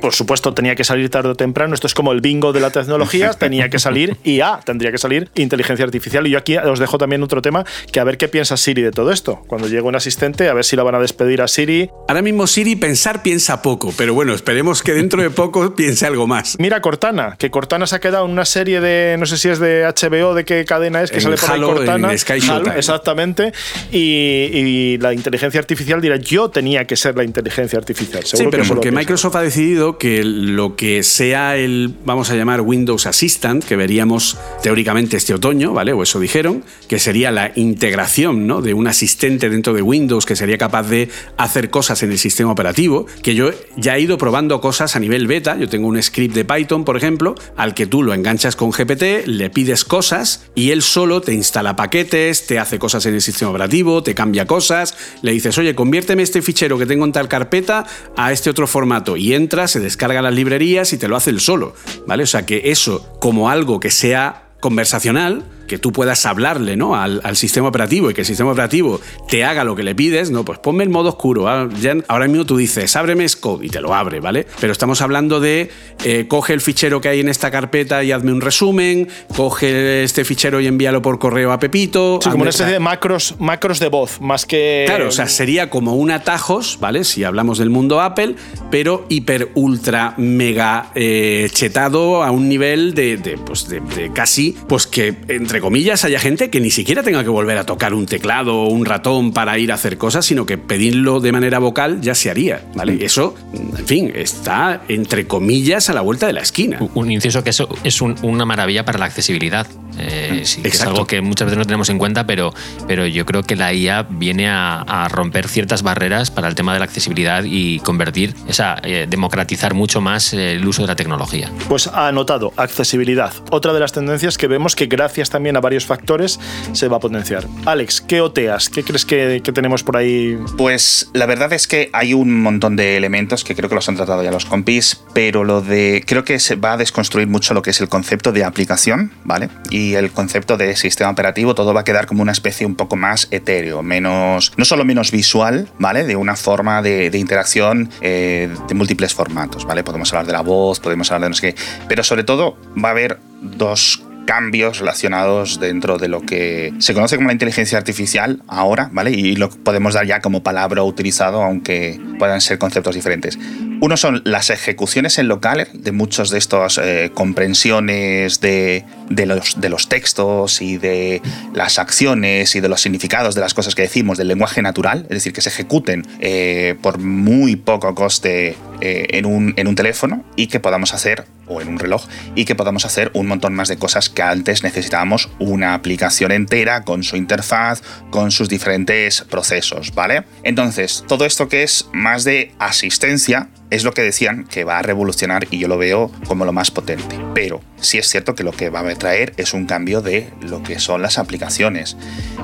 por 0.00 0.14
supuesto, 0.14 0.54
tenía 0.54 0.74
que 0.74 0.84
salir 0.84 1.10
tarde 1.10 1.30
o 1.30 1.34
temprano. 1.34 1.74
Esto 1.74 1.86
es 1.86 1.94
como 1.94 2.12
el 2.12 2.20
bingo 2.20 2.52
de 2.52 2.60
la 2.60 2.70
tecnología. 2.70 3.32
tenía 3.38 3.68
que 3.68 3.78
salir 3.78 4.16
IA, 4.24 4.60
tendría 4.64 4.90
que 4.90 4.98
salir 4.98 5.30
inteligencia 5.34 5.84
artificial. 5.84 6.26
Y 6.26 6.30
yo 6.30 6.38
aquí 6.38 6.56
os 6.56 6.78
dejo 6.78 6.98
también 6.98 7.22
otro 7.22 7.42
tema, 7.42 7.64
que 7.92 8.00
a 8.00 8.04
ver 8.04 8.18
qué 8.18 8.28
piensa 8.28 8.56
Siri 8.56 8.82
de 8.82 8.90
todo 8.90 9.12
esto. 9.12 9.42
Cuando 9.46 9.68
llegue 9.68 9.82
un 9.82 9.96
asistente, 9.96 10.48
a 10.48 10.54
ver 10.54 10.64
si 10.64 10.76
la 10.76 10.82
van 10.82 10.94
a 10.94 11.00
despedir 11.00 11.42
a 11.42 11.48
Siri. 11.48 11.90
Ahora 12.08 12.22
mismo 12.22 12.46
Siri 12.46 12.76
pensar 12.76 13.22
piensa 13.22 13.62
poco, 13.62 13.92
pero 13.96 14.14
bueno, 14.14 14.34
esperemos 14.34 14.82
que 14.82 14.92
dentro 14.92 15.22
de 15.22 15.30
poco 15.30 15.74
piense 15.76 16.06
algo 16.06 16.26
más. 16.26 16.56
Mira 16.58 16.80
Cortana, 16.80 17.36
que 17.38 17.50
Cortana 17.50 17.86
se 17.86 17.96
ha 17.96 18.00
quedado 18.00 18.24
en 18.24 18.32
una 18.32 18.44
serie 18.44 18.80
de, 18.80 19.16
no 19.18 19.26
sé 19.26 19.38
si 19.38 19.48
es 19.48 19.58
de 19.58 19.84
HBO, 19.84 20.34
de 20.34 20.44
qué 20.44 20.64
cadena 20.64 21.02
es, 21.02 21.10
que 21.10 21.20
sale 21.20 21.36
por 21.36 21.50
ahí 21.50 21.60
Cortana. 21.60 22.12
En 22.12 22.18
Sky 22.18 22.38
exactamente. 22.76 23.52
Y, 23.92 24.96
la 24.98 25.12
inteligencia 25.12 25.60
artificial 25.60 26.00
dirá, 26.00 26.16
yo 26.16 26.50
tenía 26.50 26.84
que 26.86 26.96
ser 26.96 27.16
la 27.16 27.24
inteligencia 27.24 27.78
artificial. 27.78 28.24
sí, 28.24 28.44
pero 28.50 28.64
porque 28.64 28.90
Microsoft 28.90 29.36
ha 29.36 29.42
decidido 29.42 29.87
que 29.96 30.24
lo 30.24 30.76
que 30.76 31.02
sea 31.02 31.56
el, 31.56 31.94
vamos 32.04 32.30
a 32.30 32.34
llamar 32.34 32.60
Windows 32.60 33.06
Assistant, 33.06 33.64
que 33.64 33.76
veríamos 33.76 34.36
teóricamente 34.62 35.16
este 35.16 35.32
otoño, 35.32 35.72
¿vale? 35.72 35.94
O 35.94 36.02
eso 36.02 36.20
dijeron, 36.20 36.64
que 36.88 36.98
sería 36.98 37.30
la 37.30 37.52
integración 37.54 38.46
¿no? 38.46 38.60
de 38.60 38.74
un 38.74 38.86
asistente 38.86 39.48
dentro 39.48 39.72
de 39.72 39.82
Windows 39.82 40.26
que 40.26 40.36
sería 40.36 40.58
capaz 40.58 40.84
de 40.84 41.08
hacer 41.36 41.70
cosas 41.70 42.02
en 42.02 42.10
el 42.10 42.18
sistema 42.18 42.50
operativo, 42.50 43.06
que 43.22 43.34
yo 43.34 43.50
ya 43.76 43.96
he 43.96 44.00
ido 44.00 44.18
probando 44.18 44.60
cosas 44.60 44.96
a 44.96 45.00
nivel 45.00 45.26
beta. 45.26 45.56
Yo 45.56 45.68
tengo 45.68 45.88
un 45.88 46.02
script 46.02 46.34
de 46.34 46.44
Python, 46.44 46.84
por 46.84 46.96
ejemplo, 46.96 47.34
al 47.56 47.74
que 47.74 47.86
tú 47.86 48.02
lo 48.02 48.14
enganchas 48.14 48.56
con 48.56 48.70
GPT, 48.70 49.26
le 49.26 49.50
pides 49.50 49.84
cosas 49.84 50.46
y 50.54 50.70
él 50.70 50.82
solo 50.82 51.20
te 51.20 51.32
instala 51.32 51.76
paquetes, 51.76 52.46
te 52.46 52.58
hace 52.58 52.78
cosas 52.78 53.06
en 53.06 53.14
el 53.14 53.22
sistema 53.22 53.50
operativo, 53.50 54.02
te 54.02 54.14
cambia 54.14 54.46
cosas, 54.46 54.96
le 55.22 55.32
dices, 55.32 55.56
oye, 55.58 55.74
conviérteme 55.74 56.22
este 56.22 56.42
fichero 56.42 56.78
que 56.78 56.86
tengo 56.86 57.04
en 57.04 57.12
tal 57.12 57.28
carpeta 57.28 57.86
a 58.16 58.32
este 58.32 58.50
otro 58.50 58.66
formato 58.66 59.16
y 59.16 59.34
entras 59.34 59.76
descarga 59.80 60.22
las 60.22 60.34
librerías 60.34 60.92
y 60.92 60.98
te 60.98 61.08
lo 61.08 61.16
hace 61.16 61.30
el 61.30 61.40
solo, 61.40 61.74
¿vale? 62.06 62.22
O 62.22 62.26
sea 62.26 62.46
que 62.46 62.70
eso, 62.70 63.06
como 63.20 63.50
algo 63.50 63.80
que 63.80 63.90
sea 63.90 64.48
conversacional, 64.60 65.44
que 65.68 65.78
tú 65.78 65.92
puedas 65.92 66.26
hablarle 66.26 66.58
¿no? 66.76 66.96
Al, 66.96 67.36
sistema 67.36 67.68
operativo 67.68 68.10
y 68.10 68.14
que 68.14 68.22
el 68.22 68.26
sistema 68.26 68.50
operativo 68.50 69.00
te 69.28 69.44
haga 69.44 69.62
lo 69.62 69.76
que 69.76 69.82
le 69.82 69.94
pides, 69.94 70.30
no, 70.30 70.44
pues 70.44 70.58
ponme 70.58 70.82
el 70.82 70.90
modo 70.90 71.10
oscuro. 71.10 71.46
Ah, 71.48 71.68
ahora 72.08 72.26
mismo 72.26 72.46
tú 72.46 72.56
dices, 72.56 72.96
ábreme 72.96 73.28
Scope 73.28 73.66
y 73.66 73.68
te 73.68 73.80
lo 73.80 73.94
abre, 73.94 74.18
¿vale? 74.18 74.46
Pero 74.60 74.72
estamos 74.72 75.00
hablando 75.02 75.38
de 75.38 75.70
eh, 76.04 76.26
coge 76.26 76.54
el 76.54 76.60
fichero 76.60 77.00
que 77.00 77.08
hay 77.08 77.20
en 77.20 77.28
esta 77.28 77.50
carpeta 77.50 78.02
y 78.02 78.12
hazme 78.12 78.32
un 78.32 78.40
resumen, 78.40 79.08
coge 79.36 80.02
este 80.02 80.24
fichero 80.24 80.60
y 80.60 80.66
envíalo 80.66 81.02
por 81.02 81.18
correo 81.18 81.52
a 81.52 81.58
Pepito. 81.58 82.18
Sí, 82.22 82.30
como 82.30 82.42
una 82.42 82.50
especie 82.50 82.72
de 82.72 82.80
macros, 82.80 83.36
macros 83.38 83.78
de 83.78 83.88
voz, 83.88 84.20
más 84.20 84.46
que. 84.46 84.84
Claro, 84.86 85.08
o 85.08 85.12
sea, 85.12 85.28
sería 85.28 85.70
como 85.70 85.94
un 85.94 86.10
atajos, 86.10 86.78
¿vale? 86.80 87.04
Si 87.04 87.24
hablamos 87.24 87.58
del 87.58 87.70
mundo 87.70 88.00
Apple, 88.00 88.34
pero 88.70 89.06
hiper, 89.08 89.50
ultra, 89.54 90.14
mega 90.16 90.90
eh, 90.94 91.48
chetado 91.52 92.22
a 92.22 92.30
un 92.30 92.48
nivel 92.48 92.94
de, 92.94 93.16
de, 93.16 93.38
pues 93.38 93.68
de, 93.68 93.80
de 93.80 94.12
casi, 94.12 94.56
pues 94.66 94.86
que 94.86 95.14
entre 95.28 95.57
comillas, 95.60 96.04
haya 96.04 96.18
gente 96.18 96.50
que 96.50 96.60
ni 96.60 96.70
siquiera 96.70 97.02
tenga 97.02 97.22
que 97.22 97.30
volver 97.30 97.58
a 97.58 97.64
tocar 97.64 97.94
un 97.94 98.06
teclado 98.06 98.62
o 98.62 98.68
un 98.68 98.84
ratón 98.84 99.32
para 99.32 99.58
ir 99.58 99.72
a 99.72 99.74
hacer 99.74 99.98
cosas, 99.98 100.26
sino 100.26 100.46
que 100.46 100.58
pedirlo 100.58 101.20
de 101.20 101.32
manera 101.32 101.58
vocal 101.58 102.00
ya 102.00 102.14
se 102.14 102.30
haría, 102.30 102.62
¿vale? 102.74 102.94
Y 102.94 103.04
eso, 103.04 103.34
en 103.54 103.86
fin, 103.86 104.12
está 104.14 104.82
entre 104.88 105.26
comillas 105.26 105.90
a 105.90 105.92
la 105.92 106.00
vuelta 106.00 106.26
de 106.26 106.32
la 106.32 106.40
esquina. 106.40 106.78
Un 106.94 107.10
inciso 107.10 107.42
que 107.42 107.50
eso 107.50 107.68
es 107.84 108.00
una 108.00 108.44
maravilla 108.44 108.84
para 108.84 108.98
la 108.98 109.06
accesibilidad, 109.06 109.66
Eh, 109.98 110.42
sí, 110.44 110.60
es 110.64 110.80
algo 110.82 111.06
que 111.06 111.20
muchas 111.20 111.46
veces 111.46 111.58
no 111.58 111.64
tenemos 111.64 111.88
en 111.88 111.98
cuenta, 111.98 112.26
pero, 112.26 112.52
pero 112.86 113.06
yo 113.06 113.24
creo 113.26 113.42
que 113.42 113.56
la 113.56 113.72
IA 113.72 114.06
viene 114.08 114.48
a, 114.48 115.06
romper 115.10 115.48
ciertas 115.48 115.82
barreras 115.82 116.30
para 116.30 116.48
el 116.48 116.54
tema 116.54 116.72
de 116.72 116.80
la 116.80 116.84
accesibilidad 116.84 117.44
y 117.44 117.78
convertir, 117.80 118.34
esa, 118.46 118.76
eh, 118.82 119.06
democratizar 119.08 119.74
mucho 119.74 120.00
más 120.00 120.32
el 120.34 120.66
uso 120.66 120.82
de 120.82 120.88
la 120.88 120.96
tecnología. 120.96 121.50
Pues 121.68 121.86
ha 121.86 122.08
anotado, 122.08 122.52
accesibilidad. 122.56 123.32
Otra 123.50 123.72
de 123.72 123.80
las 123.80 123.92
tendencias 123.92 124.36
que 124.36 124.46
vemos 124.46 124.76
que 124.76 124.86
gracias 124.86 125.30
también 125.30 125.56
a 125.56 125.60
varios 125.60 125.86
factores 125.86 126.38
se 126.72 126.88
va 126.88 126.98
a 126.98 127.00
potenciar. 127.00 127.46
Alex, 127.64 128.00
¿qué 128.00 128.20
oteas? 128.20 128.68
¿Qué 128.68 128.82
crees 128.82 129.04
que, 129.04 129.40
que 129.42 129.52
tenemos 129.52 129.82
por 129.82 129.96
ahí? 129.96 130.38
Pues 130.56 131.10
la 131.14 131.26
verdad 131.26 131.52
es 131.52 131.66
que 131.66 131.90
hay 131.92 132.12
un 132.12 132.42
montón 132.42 132.76
de 132.76 132.96
elementos 132.96 133.44
que 133.44 133.54
creo 133.54 133.68
que 133.68 133.74
los 133.74 133.88
han 133.88 133.96
tratado 133.96 134.22
ya 134.22 134.30
los 134.30 134.44
compis, 134.44 135.02
pero 135.14 135.44
lo 135.44 135.62
de 135.62 136.04
creo 136.06 136.24
que 136.24 136.38
se 136.38 136.56
va 136.56 136.74
a 136.74 136.76
desconstruir 136.76 137.28
mucho 137.28 137.54
lo 137.54 137.62
que 137.62 137.70
es 137.70 137.80
el 137.80 137.88
concepto 137.88 138.32
de 138.32 138.44
aplicación, 138.44 139.12
¿vale? 139.24 139.48
Y 139.70 139.77
el 139.94 140.10
concepto 140.10 140.56
de 140.56 140.76
sistema 140.76 141.10
operativo, 141.10 141.54
todo 141.54 141.74
va 141.74 141.80
a 141.80 141.84
quedar 141.84 142.06
como 142.06 142.22
una 142.22 142.32
especie 142.32 142.66
un 142.66 142.74
poco 142.74 142.96
más 142.96 143.28
etéreo, 143.30 143.82
menos, 143.82 144.52
no 144.56 144.64
solo 144.64 144.84
menos 144.84 145.10
visual, 145.10 145.68
¿vale? 145.78 146.04
De 146.04 146.16
una 146.16 146.36
forma 146.36 146.82
de, 146.82 147.10
interacción 147.18 147.90
eh, 148.00 148.48
de 148.68 148.74
múltiples 148.74 149.14
formatos, 149.14 149.64
¿vale? 149.64 149.82
Podemos 149.82 150.12
hablar 150.12 150.26
de 150.26 150.32
la 150.32 150.42
voz, 150.42 150.80
podemos 150.80 151.10
hablar 151.10 151.22
de 151.22 151.28
no 151.30 151.34
sé 151.34 151.54
qué, 151.54 151.62
pero 151.88 152.02
sobre 152.02 152.24
todo 152.24 152.56
va 152.82 152.88
a 152.88 152.92
haber 152.92 153.18
dos 153.40 154.02
cambios 154.28 154.80
relacionados 154.80 155.58
dentro 155.58 155.96
de 155.96 156.08
lo 156.08 156.20
que 156.20 156.74
se 156.80 156.92
conoce 156.92 157.16
como 157.16 157.28
la 157.28 157.32
inteligencia 157.32 157.78
artificial 157.78 158.42
ahora, 158.46 158.90
¿vale? 158.92 159.10
Y 159.10 159.36
lo 159.36 159.48
podemos 159.48 159.94
dar 159.94 160.04
ya 160.04 160.20
como 160.20 160.42
palabra 160.42 160.82
utilizado, 160.82 161.42
aunque 161.42 161.98
puedan 162.18 162.42
ser 162.42 162.58
conceptos 162.58 162.94
diferentes. 162.94 163.38
Uno 163.80 163.96
son 163.96 164.22
las 164.24 164.50
ejecuciones 164.50 165.18
en 165.18 165.28
local 165.28 165.68
de 165.72 165.92
muchos 165.92 166.30
de 166.30 166.38
estos 166.38 166.80
eh, 166.82 167.12
comprensiones 167.14 168.40
de, 168.40 168.84
los, 169.08 169.60
de 169.60 169.68
los 169.68 169.88
textos 169.88 170.60
y 170.60 170.78
de 170.78 171.22
las 171.54 171.78
acciones 171.78 172.56
y 172.56 172.60
de 172.60 172.68
los 172.68 172.80
significados 172.80 173.36
de 173.36 173.40
las 173.40 173.54
cosas 173.54 173.76
que 173.76 173.82
decimos 173.82 174.18
del 174.18 174.28
lenguaje 174.28 174.62
natural, 174.62 175.02
es 175.02 175.10
decir, 175.10 175.32
que 175.32 175.42
se 175.42 175.50
ejecuten 175.50 176.04
eh, 176.18 176.74
por 176.82 176.98
muy 176.98 177.54
poco 177.54 177.94
coste 177.94 178.56
eh, 178.80 179.06
en, 179.10 179.26
un, 179.26 179.54
en 179.56 179.68
un 179.68 179.76
teléfono 179.76 180.24
y 180.34 180.48
que 180.48 180.58
podamos 180.58 180.92
hacer, 180.92 181.26
o 181.46 181.60
en 181.60 181.68
un 181.68 181.78
reloj, 181.78 182.04
y 182.34 182.46
que 182.46 182.56
podamos 182.56 182.84
hacer 182.84 183.12
un 183.14 183.28
montón 183.28 183.54
más 183.54 183.68
de 183.68 183.76
cosas 183.76 184.08
que 184.08 184.22
antes 184.22 184.64
necesitábamos 184.64 185.30
una 185.38 185.74
aplicación 185.74 186.32
entera 186.32 186.82
con 186.82 187.04
su 187.04 187.16
interfaz, 187.16 187.82
con 188.10 188.32
sus 188.32 188.48
diferentes 188.48 189.22
procesos, 189.22 189.94
¿vale? 189.94 190.24
Entonces, 190.42 191.04
todo 191.06 191.24
esto 191.26 191.48
que 191.48 191.62
es 191.62 191.88
más 191.92 192.24
de 192.24 192.52
asistencia, 192.58 193.48
es 193.70 193.84
lo 193.84 193.92
que 193.92 194.02
decían 194.02 194.44
que 194.44 194.64
va 194.64 194.78
a 194.78 194.82
revolucionar 194.82 195.46
y 195.50 195.58
yo 195.58 195.68
lo 195.68 195.78
veo 195.78 196.10
como 196.26 196.44
lo 196.44 196.52
más 196.52 196.70
potente. 196.70 197.18
Pero 197.34 197.60
sí 197.80 197.98
es 197.98 198.08
cierto 198.08 198.34
que 198.34 198.44
lo 198.44 198.52
que 198.52 198.70
va 198.70 198.80
a 198.80 198.94
traer 198.94 199.34
es 199.36 199.54
un 199.54 199.66
cambio 199.66 200.00
de 200.00 200.30
lo 200.40 200.62
que 200.62 200.78
son 200.78 201.02
las 201.02 201.18
aplicaciones. 201.18 201.96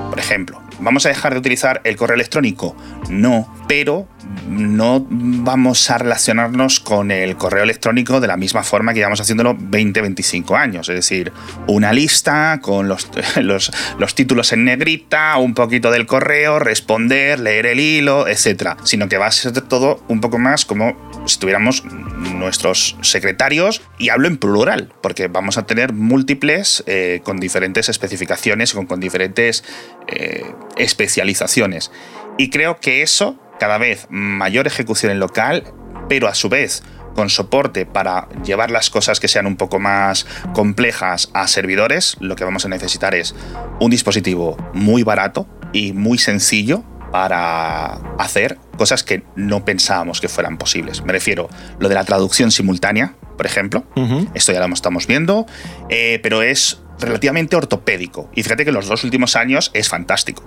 Por 0.09 0.19
ejemplo, 0.19 0.61
¿vamos 0.79 1.05
a 1.05 1.09
dejar 1.09 1.33
de 1.33 1.39
utilizar 1.39 1.81
el 1.83 1.95
correo 1.95 2.15
electrónico? 2.15 2.75
No, 3.09 3.53
pero 3.67 4.07
no 4.47 5.05
vamos 5.09 5.89
a 5.89 5.97
relacionarnos 5.97 6.79
con 6.79 7.11
el 7.11 7.35
correo 7.35 7.63
electrónico 7.63 8.19
de 8.19 8.27
la 8.27 8.37
misma 8.37 8.63
forma 8.63 8.93
que 8.93 8.99
llevamos 8.99 9.21
haciéndolo 9.21 9.55
20, 9.57 10.01
25 10.01 10.55
años. 10.55 10.89
Es 10.89 10.95
decir, 10.95 11.31
una 11.67 11.93
lista 11.93 12.59
con 12.61 12.87
los, 12.87 13.09
los, 13.37 13.71
los 13.97 14.15
títulos 14.15 14.53
en 14.53 14.65
negrita, 14.65 15.37
un 15.37 15.53
poquito 15.53 15.91
del 15.91 16.05
correo, 16.05 16.59
responder, 16.59 17.39
leer 17.39 17.65
el 17.65 17.79
hilo, 17.79 18.27
etc. 18.27 18.77
Sino 18.83 19.09
que 19.09 19.17
va 19.17 19.27
a 19.27 19.31
ser 19.31 19.61
todo 19.61 20.03
un 20.07 20.21
poco 20.21 20.37
más 20.37 20.65
como 20.65 20.95
si 21.25 21.39
tuviéramos 21.39 21.83
nuestros 21.85 22.97
secretarios, 23.01 23.81
y 23.97 24.09
hablo 24.09 24.27
en 24.27 24.37
plural, 24.37 24.93
porque 25.01 25.27
vamos 25.27 25.57
a 25.57 25.65
tener 25.65 25.93
múltiples 25.93 26.83
eh, 26.87 27.21
con 27.23 27.37
diferentes 27.37 27.89
especificaciones, 27.89 28.73
con, 28.73 28.85
con 28.85 28.99
diferentes 28.99 29.63
eh, 30.07 30.45
especializaciones. 30.77 31.91
Y 32.37 32.49
creo 32.49 32.79
que 32.79 33.01
eso, 33.01 33.39
cada 33.59 33.77
vez 33.77 34.07
mayor 34.09 34.67
ejecución 34.67 35.11
en 35.11 35.19
local, 35.19 35.63
pero 36.09 36.27
a 36.27 36.35
su 36.35 36.49
vez 36.49 36.83
con 37.15 37.29
soporte 37.29 37.85
para 37.85 38.27
llevar 38.43 38.69
las 38.69 38.89
cosas 38.89 39.19
que 39.19 39.27
sean 39.27 39.47
un 39.47 39.55
poco 39.55 39.79
más 39.79 40.27
complejas 40.53 41.29
a 41.33 41.47
servidores, 41.47 42.17
lo 42.19 42.35
que 42.35 42.43
vamos 42.43 42.65
a 42.65 42.69
necesitar 42.69 43.15
es 43.15 43.33
un 43.79 43.89
dispositivo 43.89 44.57
muy 44.73 45.03
barato 45.03 45.47
y 45.71 45.93
muy 45.93 46.17
sencillo 46.17 46.83
para 47.11 47.93
hacer 48.19 48.57
cosas 48.77 49.03
que 49.03 49.23
no 49.35 49.63
pensábamos 49.63 50.19
que 50.19 50.27
fueran 50.27 50.57
posibles. 50.57 51.03
Me 51.05 51.13
refiero 51.13 51.49
lo 51.79 51.87
de 51.87 51.95
la 51.95 52.03
traducción 52.03 52.51
simultánea, 52.51 53.15
por 53.37 53.45
ejemplo. 53.45 53.85
Esto 54.33 54.51
ya 54.51 54.65
lo 54.65 54.73
estamos 54.73 55.07
viendo, 55.07 55.45
eh, 55.89 56.19
pero 56.21 56.41
es 56.41 56.81
relativamente 56.99 57.55
ortopédico. 57.55 58.29
Y 58.35 58.43
fíjate 58.43 58.65
que 58.65 58.71
los 58.71 58.87
dos 58.87 59.03
últimos 59.03 59.35
años 59.35 59.71
es 59.73 59.89
fantástico. 59.89 60.43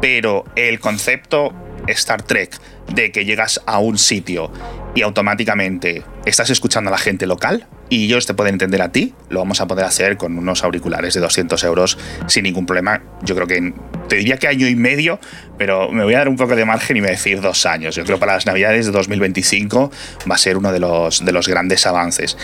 Pero 0.00 0.44
el 0.56 0.80
concepto 0.80 1.52
Star 1.86 2.22
Trek 2.22 2.58
de 2.92 3.12
que 3.12 3.24
llegas 3.24 3.60
a 3.66 3.78
un 3.78 3.98
sitio 3.98 4.52
y 4.94 5.02
automáticamente 5.02 6.02
estás 6.24 6.50
escuchando 6.50 6.88
a 6.88 6.92
la 6.92 6.98
gente 6.98 7.26
local 7.26 7.66
y 7.90 8.04
ellos 8.04 8.24
te 8.24 8.34
pueden 8.34 8.54
entender 8.54 8.80
a 8.80 8.92
ti, 8.92 9.12
lo 9.28 9.40
vamos 9.40 9.60
a 9.60 9.66
poder 9.66 9.84
hacer 9.84 10.16
con 10.16 10.38
unos 10.38 10.64
auriculares 10.64 11.12
de 11.12 11.20
200 11.20 11.62
euros 11.64 11.98
sin 12.28 12.44
ningún 12.44 12.64
problema. 12.64 13.02
Yo 13.22 13.34
creo 13.34 13.46
que 13.46 13.74
te 14.08 14.16
diría 14.16 14.38
que 14.38 14.48
año 14.48 14.68
y 14.68 14.76
medio, 14.76 15.18
pero 15.58 15.90
me 15.90 16.04
voy 16.04 16.14
a 16.14 16.18
dar 16.18 16.28
un 16.28 16.36
poco 16.36 16.56
de 16.56 16.64
margen 16.64 16.96
y 16.96 17.00
me 17.00 17.10
decir 17.10 17.40
dos 17.40 17.66
años. 17.66 17.96
Yo 17.96 18.04
creo 18.04 18.16
que 18.16 18.20
para 18.20 18.34
las 18.34 18.46
navidades 18.46 18.86
de 18.86 18.92
2025 18.92 19.90
va 20.30 20.34
a 20.36 20.38
ser 20.38 20.56
uno 20.56 20.72
de 20.72 20.78
los, 20.78 21.24
de 21.24 21.32
los 21.32 21.48
grandes 21.48 21.84
avances. 21.86 22.38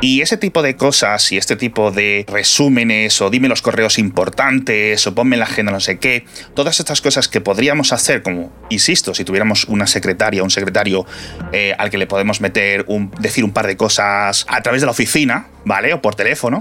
Y 0.00 0.20
ese 0.20 0.36
tipo 0.36 0.62
de 0.62 0.76
cosas 0.76 1.30
y 1.32 1.38
este 1.38 1.56
tipo 1.56 1.90
de 1.92 2.24
resúmenes 2.28 3.20
o 3.20 3.30
dime 3.30 3.48
los 3.48 3.62
correos 3.62 3.98
importantes 3.98 5.06
o 5.06 5.14
ponme 5.14 5.36
la 5.36 5.44
agenda 5.44 5.72
no 5.72 5.80
sé 5.80 5.98
qué, 5.98 6.24
todas 6.54 6.80
estas 6.80 7.00
cosas 7.00 7.28
que 7.28 7.40
podríamos 7.40 7.92
hacer, 7.92 8.22
como, 8.22 8.52
insisto, 8.68 9.14
si 9.14 9.24
tuviéramos 9.24 9.64
una 9.64 9.86
secretaria, 9.86 10.42
un 10.42 10.50
secretario 10.50 11.06
eh, 11.52 11.74
al 11.78 11.90
que 11.90 11.98
le 11.98 12.06
podemos 12.06 12.40
meter, 12.40 12.84
un, 12.88 13.10
decir 13.20 13.44
un 13.44 13.52
par 13.52 13.66
de 13.66 13.76
cosas 13.76 14.46
a 14.48 14.62
través 14.62 14.82
de 14.82 14.87
la 14.88 14.92
oficina, 14.92 15.46
¿vale? 15.64 15.92
O 15.92 16.00
por 16.00 16.14
teléfono. 16.14 16.58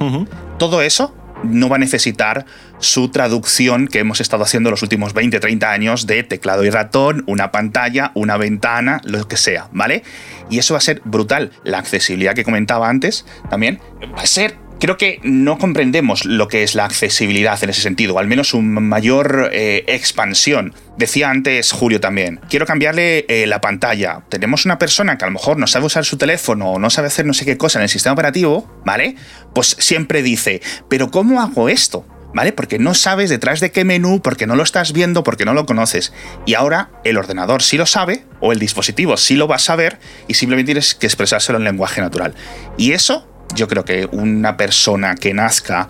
Todo 0.57 0.81
eso 0.81 1.15
no 1.43 1.69
va 1.69 1.77
a 1.77 1.79
necesitar 1.79 2.45
su 2.79 3.09
traducción 3.09 3.87
que 3.87 3.99
hemos 3.99 4.21
estado 4.21 4.43
haciendo 4.43 4.69
los 4.69 4.81
últimos 4.81 5.13
20, 5.13 5.39
30 5.39 5.71
años 5.71 6.07
de 6.07 6.23
teclado 6.23 6.65
y 6.65 6.69
ratón, 6.69 7.23
una 7.27 7.51
pantalla, 7.51 8.11
una 8.15 8.37
ventana, 8.37 9.01
lo 9.03 9.27
que 9.27 9.37
sea, 9.37 9.69
¿vale? 9.71 10.03
Y 10.49 10.59
eso 10.59 10.73
va 10.73 10.79
a 10.79 10.81
ser 10.81 11.01
brutal. 11.05 11.51
La 11.63 11.77
accesibilidad 11.77 12.33
que 12.33 12.43
comentaba 12.43 12.89
antes 12.89 13.25
también 13.49 13.79
va 14.15 14.21
a 14.21 14.27
ser 14.27 14.57
creo 14.79 14.97
que 14.97 15.19
no 15.23 15.57
comprendemos 15.57 16.25
lo 16.25 16.47
que 16.47 16.63
es 16.63 16.75
la 16.75 16.85
accesibilidad 16.85 17.61
en 17.63 17.69
ese 17.69 17.81
sentido, 17.81 18.15
o 18.15 18.19
al 18.19 18.27
menos 18.27 18.53
una 18.53 18.79
mayor 18.79 19.49
eh, 19.51 19.83
expansión. 19.87 20.73
Decía 20.97 21.29
antes 21.29 21.71
Julio 21.71 21.99
también, 21.99 22.39
quiero 22.49 22.65
cambiarle 22.65 23.25
eh, 23.27 23.47
la 23.47 23.61
pantalla. 23.61 24.23
Tenemos 24.29 24.65
una 24.65 24.79
persona 24.79 25.17
que 25.17 25.25
a 25.25 25.27
lo 25.27 25.33
mejor 25.33 25.57
no 25.57 25.67
sabe 25.67 25.85
usar 25.85 26.05
su 26.05 26.17
teléfono 26.17 26.71
o 26.71 26.79
no 26.79 26.89
sabe 26.89 27.07
hacer 27.07 27.25
no 27.25 27.33
sé 27.33 27.45
qué 27.45 27.57
cosa 27.57 27.79
en 27.79 27.83
el 27.83 27.89
sistema 27.89 28.13
operativo, 28.13 28.81
¿vale? 28.85 29.15
Pues 29.53 29.75
siempre 29.79 30.21
dice, 30.21 30.61
pero 30.89 31.11
¿cómo 31.11 31.41
hago 31.41 31.69
esto? 31.69 32.05
¿Vale? 32.33 32.51
Porque 32.51 32.77
no 32.77 32.93
sabes 32.93 33.29
detrás 33.29 33.61
de 33.61 33.71
qué 33.71 33.83
menú, 33.83 34.21
porque 34.21 34.45
no 34.45 34.55
lo 34.55 34.61
estás 34.61 34.93
viendo, 34.93 35.23
porque 35.23 35.45
no 35.45 35.53
lo 35.53 35.65
conoces. 35.65 36.13
Y 36.45 36.53
ahora 36.53 36.91
el 37.03 37.17
ordenador 37.17 37.63
sí 37.63 37.77
lo 37.77 37.85
sabe, 37.85 38.25
o 38.41 38.51
el 38.51 38.59
dispositivo 38.59 39.17
sí 39.17 39.35
lo 39.35 39.47
va 39.47 39.55
a 39.55 39.59
saber, 39.59 39.97
y 40.27 40.35
simplemente 40.35 40.73
tienes 40.73 40.93
que 40.93 41.07
expresárselo 41.07 41.57
en 41.57 41.63
lenguaje 41.63 42.01
natural. 42.01 42.35
Y 42.77 42.91
eso 42.91 43.27
yo 43.55 43.67
creo 43.67 43.85
que 43.85 44.07
una 44.11 44.57
persona 44.57 45.15
que 45.15 45.33
nazca 45.33 45.87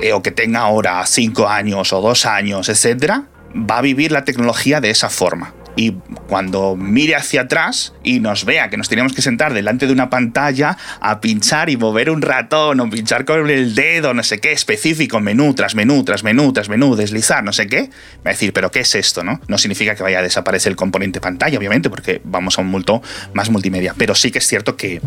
eh, 0.00 0.12
o 0.12 0.22
que 0.22 0.30
tenga 0.30 0.60
ahora 0.60 1.04
cinco 1.06 1.48
años 1.48 1.92
o 1.92 2.00
dos 2.00 2.26
años, 2.26 2.68
etcétera, 2.68 3.24
va 3.54 3.78
a 3.78 3.82
vivir 3.82 4.12
la 4.12 4.24
tecnología 4.24 4.80
de 4.80 4.90
esa 4.90 5.10
forma 5.10 5.54
y 5.76 5.92
cuando 6.28 6.76
mire 6.76 7.16
hacia 7.16 7.42
atrás 7.42 7.94
y 8.02 8.20
nos 8.20 8.44
vea 8.44 8.70
que 8.70 8.76
nos 8.76 8.88
teníamos 8.88 9.12
que 9.12 9.22
sentar 9.22 9.54
delante 9.54 9.86
de 9.86 9.92
una 9.92 10.10
pantalla 10.10 10.76
a 11.00 11.20
pinchar 11.20 11.70
y 11.70 11.76
mover 11.76 12.10
un 12.10 12.22
ratón 12.22 12.80
o 12.80 12.90
pinchar 12.90 13.24
con 13.24 13.48
el 13.48 13.74
dedo, 13.74 14.14
no 14.14 14.22
sé 14.22 14.38
qué, 14.38 14.52
específico, 14.52 15.20
menú 15.20 15.54
tras 15.54 15.74
menú, 15.74 16.04
tras 16.04 16.22
menú, 16.22 16.52
tras 16.52 16.68
menú, 16.68 16.96
deslizar, 16.96 17.42
no 17.42 17.52
sé 17.52 17.66
qué, 17.66 17.90
va 18.24 18.30
a 18.30 18.30
decir, 18.30 18.52
pero 18.52 18.70
¿qué 18.70 18.80
es 18.80 18.94
esto? 18.94 19.24
No, 19.24 19.40
no 19.48 19.58
significa 19.58 19.94
que 19.94 20.02
vaya 20.02 20.18
a 20.18 20.22
desaparecer 20.22 20.70
el 20.70 20.76
componente 20.76 21.20
pantalla, 21.20 21.58
obviamente, 21.58 21.90
porque 21.90 22.20
vamos 22.24 22.58
a 22.58 22.62
un 22.62 22.68
multo 22.68 23.02
más 23.34 23.50
multimedia, 23.50 23.94
pero 23.96 24.14
sí 24.14 24.30
que 24.30 24.38
es 24.38 24.46
cierto 24.46 24.76
que, 24.76 25.00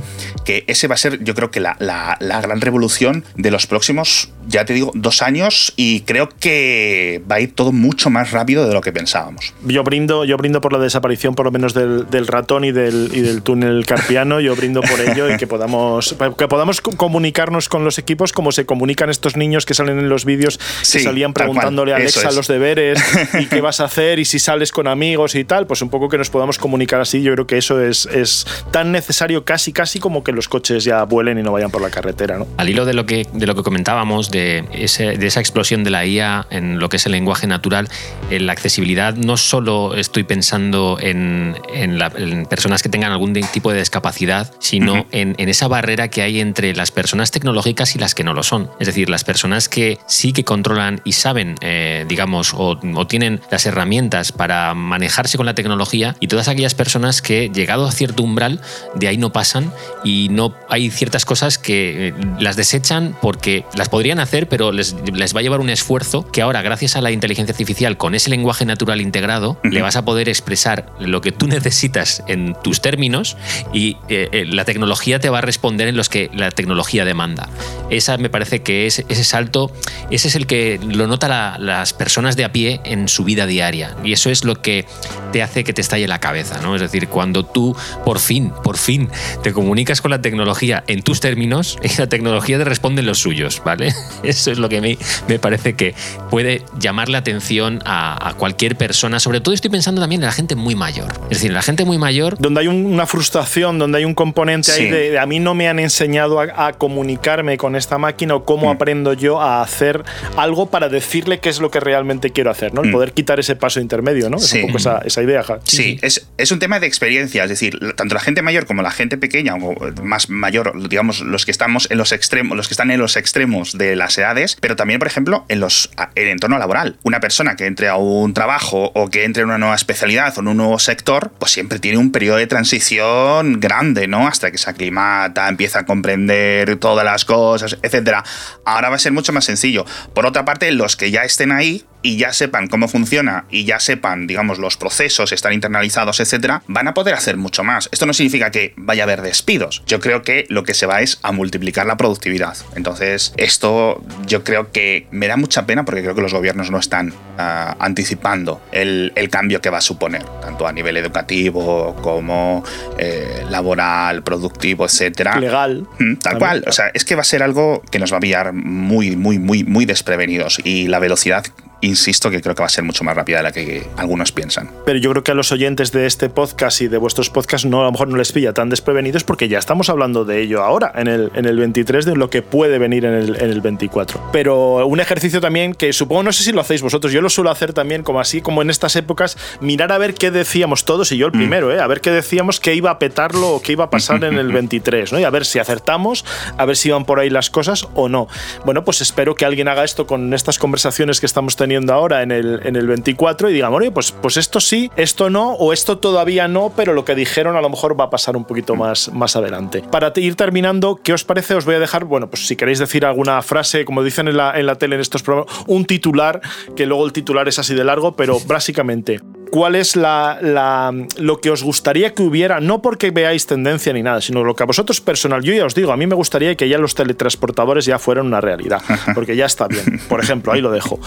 que 0.45 0.63
ese 0.67 0.87
va 0.87 0.95
a 0.95 0.97
ser, 0.97 1.23
yo 1.23 1.35
creo 1.35 1.51
que 1.51 1.59
la, 1.59 1.75
la, 1.79 2.17
la 2.19 2.41
gran 2.41 2.61
revolución 2.61 3.25
de 3.35 3.51
los 3.51 3.67
próximos, 3.67 4.31
ya 4.47 4.65
te 4.65 4.73
digo, 4.73 4.91
dos 4.95 5.21
años 5.21 5.73
y 5.75 6.01
creo 6.01 6.29
que 6.29 7.21
va 7.29 7.35
a 7.35 7.39
ir 7.39 7.53
todo 7.53 7.71
mucho 7.71 8.09
más 8.09 8.31
rápido 8.31 8.67
de 8.67 8.73
lo 8.73 8.81
que 8.81 8.91
pensábamos. 8.91 9.53
Yo 9.65 9.83
brindo, 9.83 10.25
yo 10.25 10.37
brindo 10.37 10.52
brindo 10.53 10.61
por 10.61 10.73
la 10.73 10.79
desaparición 10.79 11.33
por 11.33 11.47
lo 11.47 11.51
menos 11.51 11.73
del, 11.73 12.27
ratón 12.27 12.63
y 12.63 12.71
del, 12.71 13.09
y 13.11 13.21
del 13.21 13.41
túnel 13.41 13.87
carpiano, 13.87 14.39
yo 14.39 14.55
brindo 14.55 14.81
por 14.81 14.99
ello 15.01 15.33
y 15.33 15.37
que 15.37 15.47
podamos, 15.47 16.15
que 16.37 16.47
podamos 16.47 16.79
comunicarnos 16.79 17.69
con 17.69 17.83
los 17.83 17.97
equipos 17.97 18.33
como 18.33 18.51
se 18.51 18.67
comunican 18.67 19.09
estos 19.09 19.35
niños 19.35 19.65
que 19.65 19.73
salen 19.73 19.97
en 19.97 20.09
los 20.09 20.25
vídeos, 20.25 20.59
que 20.91 20.99
salían 20.99 21.33
preguntándole 21.33 21.93
a 21.93 21.95
Alexa 21.95 22.31
los 22.31 22.47
deberes 22.47 23.03
y 23.39 23.47
qué 23.47 23.61
vas 23.61 23.79
a 23.79 23.85
hacer 23.85 24.19
y 24.19 24.25
si 24.25 24.37
sales 24.37 24.71
con 24.71 24.87
amigos 24.87 25.33
y 25.33 25.43
tal, 25.43 25.65
pues 25.65 25.81
un 25.81 25.89
poco 25.89 26.07
que 26.07 26.19
nos 26.19 26.29
podamos 26.29 26.59
comunicar 26.59 27.01
así, 27.01 27.23
yo 27.23 27.33
creo 27.33 27.47
que 27.47 27.57
eso 27.57 27.81
es, 27.81 28.05
es 28.05 28.45
tan 28.69 28.91
necesario 28.91 29.43
casi 29.43 29.73
casi 29.73 29.99
como 29.99 30.23
que 30.23 30.33
los 30.33 30.47
coches 30.47 30.83
ya 30.83 31.03
vuelen 31.03 31.39
y 31.39 31.41
no 31.41 31.51
vayan 31.51 31.71
por 31.71 31.81
la 31.81 31.89
carretera. 31.89 32.37
¿no? 32.37 32.45
Al 32.57 32.69
hilo 32.69 32.85
de 32.85 32.93
lo 32.93 33.07
que, 33.07 33.27
de 33.33 33.47
lo 33.47 33.55
que 33.55 33.63
comentábamos, 33.63 34.29
de, 34.29 34.65
ese, 34.73 35.17
de 35.17 35.25
esa 35.25 35.39
explosión 35.39 35.83
de 35.83 35.89
la 35.89 36.05
IA 36.05 36.45
en 36.51 36.77
lo 36.79 36.89
que 36.89 36.97
es 36.97 37.05
el 37.07 37.13
lenguaje 37.13 37.47
natural, 37.47 37.89
en 38.29 38.45
la 38.45 38.53
accesibilidad 38.53 39.15
no 39.15 39.37
solo 39.37 39.95
estoy 39.95 40.23
pensando 40.23 40.42
en, 40.51 41.55
en, 41.73 42.45
personas 42.45 42.83
que 42.83 42.89
tengan 42.89 43.11
algún 43.11 43.33
tipo 43.33 43.71
de 43.71 43.79
discapacidad, 43.79 44.51
sino 44.59 45.05
en, 45.11 45.35
en, 45.37 45.49
esa 45.49 45.67
barrera 45.67 46.09
que 46.09 46.21
hay 46.21 46.39
entre 46.39 46.75
las 46.75 46.91
personas 46.91 47.31
tecnológicas 47.31 47.95
y 47.95 47.99
las 47.99 48.15
que 48.15 48.23
no 48.23 48.33
lo 48.33 48.43
son. 48.43 48.69
Es 48.79 48.87
decir, 48.87 49.09
las 49.09 49.23
personas 49.23 49.69
que 49.69 49.97
sí 50.07 50.33
que 50.33 50.43
controlan 50.43 51.01
y 51.03 51.13
saben, 51.13 51.55
eh, 51.61 52.05
digamos, 52.07 52.53
o, 52.53 52.79
o 52.95 53.07
tienen 53.07 53.41
las 53.51 53.65
herramientas 53.65 54.31
para 54.31 54.73
manejarse 54.73 55.37
con 55.37 55.45
la 55.45 55.55
tecnología 55.55 56.15
y 56.19 56.27
todas 56.27 56.47
aquellas 56.47 56.75
personas 56.75 57.21
que, 57.21 57.49
llegado 57.53 57.87
a 57.87 57.91
cierto 57.91 58.23
umbral, 58.23 58.61
de 58.95 59.07
ahí 59.07 59.17
no 59.17 59.31
pasan 59.31 59.71
y 60.03 60.29
no 60.29 60.53
hay 60.69 60.89
ciertas 60.89 61.25
cosas 61.25 61.57
que 61.57 62.09
eh, 62.09 62.13
las 62.39 62.55
desechan 62.55 63.15
porque 63.21 63.65
las 63.75 63.89
podrían 63.89 64.19
hacer, 64.19 64.47
pero 64.47 64.71
les, 64.71 64.95
les 65.13 65.35
va 65.35 65.39
a 65.39 65.43
llevar 65.43 65.59
un 65.59 65.69
esfuerzo 65.69 66.25
que 66.31 66.41
ahora, 66.41 66.61
gracias 66.61 66.95
a 66.95 67.01
la 67.01 67.11
inteligencia 67.11 67.53
artificial, 67.53 67.97
con 67.97 68.15
ese 68.15 68.29
lenguaje 68.29 68.65
natural 68.65 69.01
integrado, 69.01 69.57
le 69.63 69.81
vas 69.81 69.95
a 69.95 70.05
poder 70.05 70.29
expresar 70.33 70.91
lo 70.99 71.21
que 71.21 71.31
tú 71.31 71.47
necesitas 71.53 72.23
en 72.27 72.55
tus 72.63 72.81
términos 72.81 73.37
y 73.71 73.97
eh, 74.09 74.29
eh, 74.31 74.45
la 74.45 74.65
tecnología 74.65 75.19
te 75.19 75.29
va 75.29 75.39
a 75.39 75.41
responder 75.41 75.87
en 75.87 75.95
los 75.95 76.09
que 76.09 76.29
la 76.33 76.51
tecnología 76.51 77.05
demanda. 77.05 77.49
Esa 77.89 78.17
me 78.17 78.29
parece 78.29 78.61
que 78.61 78.85
es 78.85 79.05
ese 79.07 79.23
salto, 79.23 79.71
ese 80.09 80.27
es 80.27 80.35
el 80.35 80.47
que 80.47 80.79
lo 80.83 81.07
nota 81.07 81.57
las 81.59 81.93
personas 81.93 82.35
de 82.35 82.43
a 82.43 82.51
pie 82.51 82.81
en 82.83 83.07
su 83.07 83.23
vida 83.23 83.45
diaria. 83.45 83.95
Y 84.03 84.13
eso 84.13 84.29
es 84.29 84.43
lo 84.43 84.61
que 84.61 84.85
te 85.31 85.41
hace 85.41 85.63
que 85.63 85.73
te 85.73 85.81
estalle 85.81 86.07
la 86.07 86.19
cabeza, 86.19 86.59
¿no? 86.61 86.75
Es 86.75 86.81
decir, 86.81 87.07
cuando 87.07 87.43
tú 87.45 87.75
por 88.03 88.19
fin, 88.19 88.51
por 88.63 88.77
fin 88.77 89.09
te 89.41 89.53
comunicas 89.53 90.01
con 90.01 90.11
la 90.11 90.21
tecnología 90.21 90.83
en 90.87 91.01
tus 91.01 91.19
términos 91.19 91.77
y 91.83 91.97
la 91.99 92.07
tecnología 92.07 92.57
te 92.57 92.65
responde 92.65 93.01
en 93.01 93.07
los 93.07 93.19
suyos, 93.19 93.61
¿vale? 93.63 93.93
Eso 94.23 94.51
es 94.51 94.57
lo 94.57 94.69
que 94.69 94.81
me, 94.81 94.97
me 95.27 95.39
parece 95.39 95.75
que 95.75 95.95
puede 96.29 96.63
llamar 96.79 97.09
la 97.09 97.19
atención 97.19 97.81
a, 97.85 98.33
cualquier 98.37 98.75
persona. 98.75 99.19
Sobre 99.19 99.41
todo 99.41 99.53
estoy 99.53 99.69
pensando 99.69 100.01
también 100.01 100.22
en 100.23 100.27
la 100.27 100.31
gente 100.31 100.55
muy 100.55 100.75
mayor. 100.75 101.11
Es 101.23 101.37
decir, 101.37 101.51
la 101.51 101.61
gente 101.61 101.83
muy 101.85 101.97
mayor. 101.97 102.37
Donde 102.39 102.61
hay 102.61 102.67
una 102.67 103.05
frustración, 103.05 103.77
donde 103.77 103.97
hay 103.97 104.05
un 104.05 104.13
componente 104.13 104.71
ahí 104.71 104.89
de, 104.89 105.19
a 105.19 105.25
mí 105.25 105.39
no 105.39 105.53
me 105.53 105.67
han 105.67 105.79
enseñado 105.79 106.39
a, 106.39 106.73
comunicarme 106.73 107.57
con 107.57 107.75
esta 107.75 107.97
máquina 107.97 108.35
o 108.35 108.45
cómo 108.45 108.67
mm. 108.67 108.75
aprendo 108.75 109.13
yo 109.13 109.41
a 109.41 109.61
hacer 109.61 110.03
algo 110.37 110.69
para 110.69 110.89
decirle 110.89 111.39
qué 111.39 111.49
es 111.49 111.59
lo 111.59 111.69
que 111.69 111.79
realmente 111.79 112.31
quiero 112.31 112.51
hacer, 112.51 112.73
¿no? 112.73 112.81
El 112.81 112.89
mm. 112.89 112.93
poder 112.93 113.13
quitar 113.13 113.39
ese 113.39 113.55
paso 113.55 113.79
intermedio, 113.79 114.29
¿no? 114.29 114.37
Es 114.37 114.53
un 114.53 114.61
poco 114.61 114.77
esa, 114.77 114.99
esa 114.99 115.21
idea. 115.21 115.43
Sí, 115.63 115.99
es, 116.01 116.25
es, 116.37 116.51
un 116.51 116.59
tema 116.59 116.79
de 116.79 116.87
experiencia, 116.87 117.43
es 117.43 117.49
decir, 117.49 117.77
tanto 117.95 118.15
la 118.15 118.21
gente 118.21 118.41
mayor 118.41 118.65
como 118.65 118.81
la 118.81 118.91
gente 118.91 119.17
pequeña 119.17 119.55
o 119.55 119.75
más 120.01 120.29
mayor, 120.29 120.87
digamos, 120.87 121.21
los 121.21 121.45
que 121.45 121.51
estamos 121.51 121.89
en 121.91 121.97
los 121.97 122.11
extremos, 122.11 122.55
los 122.55 122.67
que 122.67 122.73
están 122.73 122.91
en 122.91 122.99
los 122.99 123.17
extremos 123.17 123.77
de 123.77 123.95
las 123.95 124.17
edades, 124.17 124.57
pero 124.59 124.75
también, 124.75 124.99
por 124.99 125.07
ejemplo, 125.07 125.45
en 125.49 125.59
los 125.59 125.91
en 126.15 126.23
el 126.23 126.29
entorno 126.29 126.57
laboral. 126.57 126.97
Una 127.03 127.19
persona 127.19 127.55
que 127.55 127.65
entre 127.65 127.89
a 127.89 127.97
un 127.97 128.33
trabajo 128.33 128.91
o 128.95 129.09
que 129.09 129.25
entre 129.25 129.43
en 129.43 129.49
una 129.49 129.57
nueva 129.57 129.75
especialidad 129.75 130.12
o 130.19 130.39
en 130.41 130.47
un 130.47 130.57
nuevo 130.57 130.79
sector, 130.79 131.31
pues 131.39 131.51
siempre 131.51 131.79
tiene 131.79 131.97
un 131.97 132.11
periodo 132.11 132.37
de 132.37 132.47
transición 132.47 133.59
grande, 133.59 134.07
¿no? 134.07 134.27
Hasta 134.27 134.51
que 134.51 134.57
se 134.57 134.69
aclimata, 134.69 135.49
empieza 135.49 135.79
a 135.79 135.85
comprender 135.85 136.77
todas 136.77 137.03
las 137.03 137.25
cosas, 137.25 137.77
etcétera. 137.81 138.23
Ahora 138.65 138.89
va 138.89 138.95
a 138.95 138.99
ser 138.99 139.11
mucho 139.11 139.33
más 139.33 139.45
sencillo. 139.45 139.85
Por 140.13 140.25
otra 140.25 140.45
parte, 140.45 140.71
los 140.71 140.95
que 140.95 141.11
ya 141.11 141.23
estén 141.23 141.51
ahí, 141.51 141.85
y 142.03 142.17
ya 142.17 142.33
sepan 142.33 142.67
cómo 142.67 142.87
funciona 142.87 143.45
y 143.49 143.63
ya 143.63 143.79
sepan, 143.79 144.27
digamos, 144.27 144.59
los 144.59 144.77
procesos, 144.77 145.31
están 145.31 145.53
internalizados, 145.53 146.19
etcétera, 146.19 146.61
van 146.67 146.87
a 146.87 146.93
poder 146.93 147.15
hacer 147.15 147.37
mucho 147.37 147.63
más. 147.63 147.89
Esto 147.91 148.05
no 148.05 148.13
significa 148.13 148.51
que 148.51 148.73
vaya 148.75 149.03
a 149.03 149.05
haber 149.05 149.21
despidos. 149.21 149.81
Yo 149.87 149.99
creo 149.99 150.21
que 150.21 150.45
lo 150.49 150.63
que 150.63 150.73
se 150.73 150.85
va 150.85 151.01
es 151.01 151.19
a 151.23 151.31
multiplicar 151.31 151.87
la 151.87 151.97
productividad. 151.97 152.57
Entonces, 152.75 153.33
esto 153.37 154.03
yo 154.27 154.43
creo 154.43 154.71
que 154.71 155.07
me 155.11 155.27
da 155.27 155.37
mucha 155.37 155.65
pena 155.65 155.85
porque 155.85 156.01
creo 156.01 156.13
que 156.13 156.21
los 156.21 156.33
gobiernos 156.33 156.69
no 156.69 156.77
están 156.77 157.13
ah, 157.37 157.75
anticipando 157.79 158.61
el, 158.71 159.11
cambio 159.31 159.61
que 159.61 159.71
va 159.71 159.77
a 159.77 159.81
suponer, 159.81 160.23
tanto 160.41 160.67
a 160.67 160.73
nivel 160.73 160.97
educativo 160.97 161.95
como 162.03 162.63
eh, 162.99 163.43
laboral, 163.49 164.21
productivo, 164.21 164.85
etcétera. 164.85 165.39
Legal. 165.39 165.87
Mm, 165.97 166.15
tal 166.17 166.37
cual. 166.37 166.63
O 166.67 166.71
sea, 166.73 166.91
es 166.93 167.05
que 167.05 167.15
va 167.15 167.21
a 167.21 167.25
ser 167.25 167.41
algo 167.41 167.81
que 167.89 167.97
nos 167.97 168.11
va 168.11 168.17
a 168.17 168.19
pillar 168.19 168.51
muy, 168.53 169.15
muy, 169.15 169.39
muy, 169.39 169.63
muy 169.63 169.85
desprevenidos 169.85 170.59
y 170.63 170.87
la 170.87 170.99
velocidad 170.99 171.45
insisto 171.83 172.31
que 172.31 172.41
creo 172.41 172.55
que 172.55 172.61
va 172.61 172.67
a 172.67 172.69
ser 172.69 172.83
mucho 172.83 173.03
más 173.03 173.15
rápida 173.15 173.37
de 173.37 173.43
la 173.43 173.51
que 173.51 173.85
algunos 173.97 174.31
piensan. 174.31 174.71
Pero 174.85 174.99
yo 174.99 175.11
creo 175.11 175.23
que 175.23 175.31
a 175.31 175.35
los 175.35 175.51
oyentes 175.51 175.91
de 175.91 176.05
este 176.05 176.29
podcast 176.29 176.81
y 176.81 176.87
de 176.87 176.97
vuestros 176.97 177.29
podcasts 177.29 177.67
no, 177.67 177.81
a 177.81 177.85
lo 177.85 177.91
mejor 177.91 178.07
no 178.07 178.17
les 178.17 178.31
pilla 178.31 178.53
tan 178.53 178.69
desprevenidos 178.69 179.23
porque 179.23 179.47
ya 179.47 179.59
estamos 179.59 179.89
hablando 179.89 180.25
de 180.25 180.41
ello 180.41 180.63
ahora, 180.63 180.91
en 180.95 181.07
el, 181.07 181.31
en 181.35 181.45
el 181.45 181.57
23, 181.59 182.05
de 182.05 182.15
lo 182.15 182.29
que 182.29 182.41
puede 182.41 182.77
venir 182.77 183.05
en 183.05 183.13
el, 183.13 183.41
en 183.41 183.49
el 183.49 183.61
24. 183.61 184.29
Pero 184.31 184.85
un 184.87 184.99
ejercicio 184.99 185.41
también 185.41 185.73
que 185.73 185.91
supongo, 185.91 186.23
no 186.23 186.31
sé 186.31 186.43
si 186.43 186.51
lo 186.51 186.61
hacéis 186.61 186.81
vosotros, 186.81 187.11
yo 187.11 187.21
lo 187.21 187.29
suelo 187.29 187.51
hacer 187.51 187.73
también 187.73 188.03
como 188.03 188.19
así, 188.19 188.41
como 188.41 188.61
en 188.61 188.69
estas 188.69 188.95
épocas, 188.95 189.37
mirar 189.59 189.91
a 189.91 189.97
ver 189.97 190.13
qué 190.13 190.31
decíamos 190.31 190.85
todos, 190.85 191.11
y 191.11 191.17
yo 191.17 191.27
el 191.27 191.33
mm. 191.33 191.37
primero, 191.37 191.73
¿eh? 191.73 191.81
a 191.81 191.87
ver 191.87 191.99
qué 191.99 192.11
decíamos 192.11 192.59
que 192.59 192.75
iba 192.75 192.91
a 192.91 192.99
petarlo 192.99 193.49
o 193.49 193.61
qué 193.61 193.73
iba 193.73 193.85
a 193.85 193.89
pasar 193.89 194.23
en 194.23 194.37
el 194.37 194.51
23, 194.51 195.11
¿no? 195.11 195.19
y 195.19 195.25
a 195.25 195.29
ver 195.29 195.45
si 195.45 195.59
acertamos, 195.59 196.23
a 196.57 196.65
ver 196.65 196.77
si 196.77 196.89
iban 196.89 197.03
por 197.05 197.19
ahí 197.19 197.29
las 197.29 197.49
cosas 197.49 197.87
o 197.93 198.07
no. 198.07 198.27
Bueno, 198.63 198.85
pues 198.85 199.01
espero 199.01 199.35
que 199.35 199.45
alguien 199.45 199.67
haga 199.67 199.83
esto 199.83 200.07
con 200.07 200.33
estas 200.33 200.57
conversaciones 200.57 201.19
que 201.19 201.25
estamos 201.25 201.55
teniendo 201.55 201.72
ahora 201.93 202.23
en 202.23 202.31
el, 202.31 202.61
en 202.63 202.75
el 202.75 202.87
24 202.87 203.49
y 203.49 203.53
digamos, 203.53 203.79
oye, 203.79 203.91
pues, 203.91 204.11
pues 204.11 204.37
esto 204.37 204.59
sí, 204.59 204.91
esto 204.95 205.29
no, 205.29 205.53
o 205.53 205.73
esto 205.73 205.97
todavía 205.97 206.47
no, 206.47 206.71
pero 206.75 206.93
lo 206.93 207.05
que 207.05 207.15
dijeron 207.15 207.55
a 207.55 207.61
lo 207.61 207.69
mejor 207.69 207.99
va 207.99 208.05
a 208.05 208.09
pasar 208.09 208.35
un 208.37 208.45
poquito 208.45 208.75
más, 208.75 209.11
más 209.13 209.35
adelante. 209.35 209.83
Para 209.91 210.11
ir 210.15 210.35
terminando, 210.35 210.99
¿qué 211.03 211.13
os 211.13 211.23
parece? 211.23 211.55
Os 211.55 211.65
voy 211.65 211.75
a 211.75 211.79
dejar, 211.79 212.05
bueno, 212.05 212.29
pues 212.29 212.47
si 212.47 212.55
queréis 212.55 212.79
decir 212.79 213.05
alguna 213.05 213.41
frase, 213.41 213.85
como 213.85 214.03
dicen 214.03 214.27
en 214.27 214.37
la, 214.37 214.57
en 214.59 214.65
la 214.65 214.75
tele 214.75 214.95
en 214.95 215.01
estos 215.01 215.23
programas, 215.23 215.53
un 215.67 215.85
titular, 215.85 216.41
que 216.75 216.85
luego 216.85 217.05
el 217.05 217.13
titular 217.13 217.47
es 217.47 217.59
así 217.59 217.73
de 217.73 217.83
largo, 217.83 218.15
pero 218.15 218.39
básicamente, 218.47 219.19
cuál 219.53 219.75
es 219.75 219.95
la, 219.95 220.39
la, 220.41 220.91
lo 221.17 221.39
que 221.39 221.51
os 221.51 221.61
gustaría 221.61 222.15
que 222.15 222.23
hubiera, 222.23 222.59
no 222.59 222.81
porque 222.81 223.11
veáis 223.11 223.45
tendencia 223.45 223.93
ni 223.93 224.01
nada, 224.01 224.19
sino 224.19 224.43
lo 224.43 224.55
que 224.55 224.63
a 224.63 224.65
vosotros 224.65 224.99
personal, 224.99 225.43
yo 225.43 225.53
ya 225.53 225.63
os 225.63 225.75
digo, 225.75 225.91
a 225.91 225.95
mí 225.95 226.07
me 226.07 226.15
gustaría 226.15 226.55
que 226.55 226.67
ya 226.67 226.79
los 226.79 226.95
teletransportadores 226.95 227.85
ya 227.85 227.99
fueran 227.99 228.25
una 228.25 228.41
realidad, 228.41 228.81
porque 229.13 229.35
ya 229.35 229.45
está 229.45 229.67
bien. 229.67 230.01
Por 230.09 230.19
ejemplo, 230.21 230.53
ahí 230.53 230.59
lo 230.59 230.71
dejo. 230.71 230.99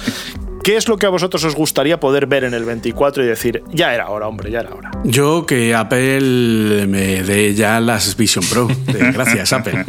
¿Qué 0.63 0.77
es 0.77 0.87
lo 0.87 0.97
que 0.97 1.07
a 1.07 1.09
vosotros 1.09 1.43
os 1.43 1.57
gustaría 1.57 1.99
poder 1.99 2.29
ver 2.29 2.45
en 2.45 2.55
el 2.55 2.65
24 2.65 3.25
y 3.25 3.27
decir, 3.27 3.65
ya 3.73 3.93
era 3.93 4.11
hora, 4.11 4.29
hombre, 4.29 4.49
ya 4.49 4.61
era 4.61 4.73
hora? 4.73 4.93
Yo 5.03 5.45
que 5.45 5.75
Apple 5.75 6.87
me 6.87 7.25
dé 7.25 7.53
ya 7.53 7.81
las 7.81 8.17
Vision 8.17 8.45
Pro. 8.49 8.69
Gracias, 8.87 9.53
Apple. 9.53 9.85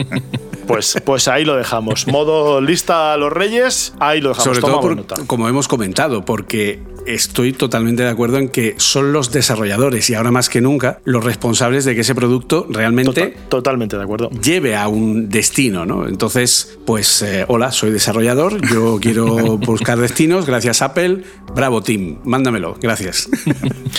Pues, 0.65 1.00
pues 1.06 1.28
ahí 1.28 1.46
lo 1.46 1.56
dejamos. 1.56 2.08
Modo 2.08 2.60
lista 2.60 3.13
a 3.13 3.17
los 3.17 3.32
reyes, 3.32 3.93
ahí 4.00 4.20
lo 4.20 4.30
dejamos. 4.30 4.58
Sobre 4.58 4.62
todo, 4.62 5.28
como 5.28 5.48
hemos 5.48 5.67
comentado, 5.67 6.26
porque 6.26 6.82
estoy 7.08 7.54
totalmente 7.54 8.04
de 8.04 8.10
acuerdo 8.10 8.38
en 8.38 8.50
que 8.50 8.76
son 8.78 9.13
los 9.13 9.32
desarrolladores 9.32 10.10
y 10.10 10.13
ahora 10.13 10.32
más 10.32 10.50
que 10.50 10.62
nunca 10.62 11.00
los 11.06 11.24
responsables 11.24 11.86
de 11.86 11.96
que 11.96 12.02
ese 12.02 12.15
producto 12.15 12.67
realmente 12.70 13.36
totalmente 13.50 13.98
de 13.98 14.04
acuerdo 14.04 14.30
lleve 14.30 14.76
a 14.76 14.88
un 14.88 15.30
destino, 15.30 15.86
¿no? 15.86 16.08
Entonces, 16.08 16.78
pues 16.86 17.22
eh, 17.22 17.46
hola, 17.48 17.72
soy 17.72 17.91
desarrollador, 17.91 18.62
yo 18.70 18.98
quiero 19.02 19.58
buscar 19.58 19.98
destinos, 20.00 20.46
gracias 20.46 20.82
Apple, 20.82 21.24
bravo 21.56 21.82
team, 21.82 22.20
mándamelo, 22.24 22.78
gracias. 22.82 23.30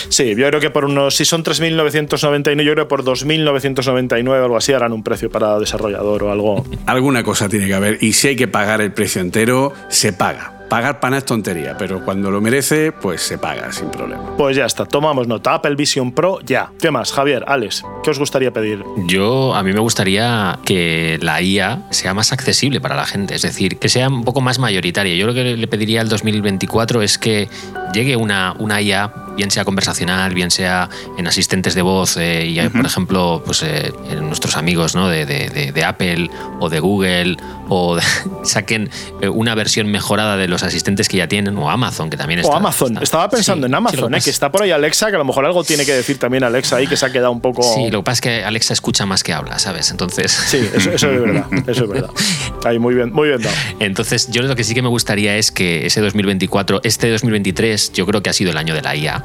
Sí, 0.09 0.35
yo 0.35 0.47
creo 0.47 0.59
que 0.59 0.69
por 0.69 0.85
unos, 0.85 1.15
si 1.15 1.25
son 1.25 1.43
3.999, 1.43 2.63
yo 2.63 2.73
creo 2.73 2.85
que 2.85 2.89
por 2.89 3.03
2.999 3.03 4.27
o 4.27 4.33
algo 4.33 4.57
así 4.57 4.73
harán 4.73 4.91
un 4.93 5.03
precio 5.03 5.29
para 5.29 5.59
desarrollador 5.59 6.23
o 6.23 6.31
algo. 6.31 6.65
Alguna 6.87 7.23
cosa 7.23 7.47
tiene 7.47 7.67
que 7.67 7.73
haber 7.73 7.97
y 8.01 8.13
si 8.13 8.29
hay 8.29 8.35
que 8.35 8.47
pagar 8.47 8.81
el 8.81 8.91
precio 8.91 9.21
entero, 9.21 9.73
se 9.89 10.13
paga 10.13 10.58
pagar 10.69 10.99
pana 10.99 11.17
es 11.17 11.25
tontería, 11.25 11.75
pero 11.77 12.03
cuando 12.05 12.31
lo 12.31 12.41
merece, 12.41 12.91
pues 12.91 13.21
se 13.21 13.37
paga 13.37 13.71
sin 13.71 13.89
problema. 13.89 14.37
Pues 14.37 14.55
ya 14.55 14.65
está, 14.65 14.85
tomamos 14.85 15.27
nota. 15.27 15.55
Apple 15.55 15.75
Vision 15.75 16.11
Pro, 16.11 16.39
ya. 16.41 16.71
¿Qué 16.79 16.91
más, 16.91 17.11
Javier, 17.11 17.43
Alex? 17.47 17.83
¿Qué 18.03 18.11
os 18.11 18.19
gustaría 18.19 18.51
pedir? 18.53 18.83
Yo, 19.07 19.55
a 19.55 19.63
mí 19.63 19.73
me 19.73 19.79
gustaría 19.79 20.59
que 20.63 21.17
la 21.21 21.41
IA 21.41 21.87
sea 21.89 22.13
más 22.13 22.31
accesible 22.31 22.79
para 22.79 22.95
la 22.95 23.05
gente, 23.05 23.35
es 23.35 23.41
decir, 23.41 23.77
que 23.79 23.89
sea 23.89 24.07
un 24.07 24.23
poco 24.23 24.41
más 24.41 24.59
mayoritaria. 24.59 25.15
Yo 25.15 25.25
lo 25.25 25.33
que 25.33 25.57
le 25.57 25.67
pediría 25.67 26.01
al 26.01 26.09
2024 26.09 27.01
es 27.01 27.17
que 27.17 27.49
llegue 27.93 28.15
una, 28.15 28.55
una 28.59 28.81
IA, 28.81 29.11
bien 29.35 29.51
sea 29.51 29.65
conversacional, 29.65 30.33
bien 30.33 30.51
sea 30.51 30.89
en 31.17 31.27
asistentes 31.27 31.75
de 31.75 31.81
voz, 31.81 32.17
eh, 32.17 32.45
y 32.45 32.69
por 32.69 32.85
ejemplo, 32.85 33.41
pues 33.45 33.63
eh, 33.63 33.91
nuestros 34.21 34.57
amigos 34.57 34.95
¿no? 34.95 35.07
de, 35.07 35.25
de, 35.25 35.83
Apple 35.83 36.29
o 36.59 36.69
de 36.69 36.79
Google, 36.79 37.37
o 37.69 37.97
saquen 38.43 38.89
eh, 39.21 39.29
una 39.29 39.55
versión 39.55 39.87
mejorada 39.87 40.37
de 40.37 40.47
los 40.47 40.58
asistentes 40.63 41.07
que 41.07 41.17
ya 41.17 41.27
tienen, 41.27 41.57
o 41.57 41.69
Amazon, 41.69 42.09
que 42.09 42.17
también 42.17 42.39
está. 42.39 42.51
O 42.51 42.55
Amazon, 42.55 42.97
estaba 43.01 43.29
pensando 43.29 43.67
en 43.67 43.73
Amazon, 43.73 44.11
que 44.11 44.29
está 44.29 44.51
por 44.51 44.63
ahí 44.63 44.71
Alexa, 44.71 45.09
que 45.09 45.15
a 45.15 45.19
lo 45.19 45.25
mejor 45.25 45.45
algo 45.45 45.63
tiene 45.63 45.85
que 45.85 45.93
decir 45.93 46.17
también 46.17 46.43
Alexa 46.43 46.77
ahí, 46.77 46.87
que 46.87 46.97
se 46.97 47.05
ha 47.05 47.11
quedado 47.11 47.31
un 47.31 47.41
poco. 47.41 47.63
Sí, 47.63 47.89
lo 47.91 47.99
que 47.99 48.03
pasa 48.03 48.13
es 48.13 48.21
que 48.21 48.43
Alexa 48.43 48.73
escucha 48.73 49.05
más 49.05 49.23
que 49.23 49.33
habla, 49.33 49.59
¿sabes? 49.59 49.91
Entonces. 49.91 50.31
Sí, 50.31 50.69
eso, 50.73 50.91
es 50.91 51.01
verdad, 51.03 51.45
eso 51.67 51.83
es 51.83 51.89
verdad. 51.89 52.09
Ahí 52.65 52.79
muy 52.79 52.93
bien, 52.93 53.11
muy 53.13 53.29
bien 53.29 53.41
dado. 53.41 53.55
Entonces, 53.79 54.29
yo 54.29 54.41
lo 54.41 54.55
que 54.55 54.63
sí 54.63 54.73
que 54.73 54.81
me 54.81 54.89
gustaría 54.89 55.37
es 55.37 55.51
que 55.51 55.85
ese 55.85 56.01
2024, 56.01 56.81
este 56.83 57.09
2023, 57.09 57.93
yo 57.93 58.05
creo 58.05 58.21
que 58.21 58.29
ha 58.29 58.33
sido 58.33 58.51
el 58.51 58.57
año 58.57 58.73
de 58.73 58.81
la 58.81 58.95
IA. 58.95 59.23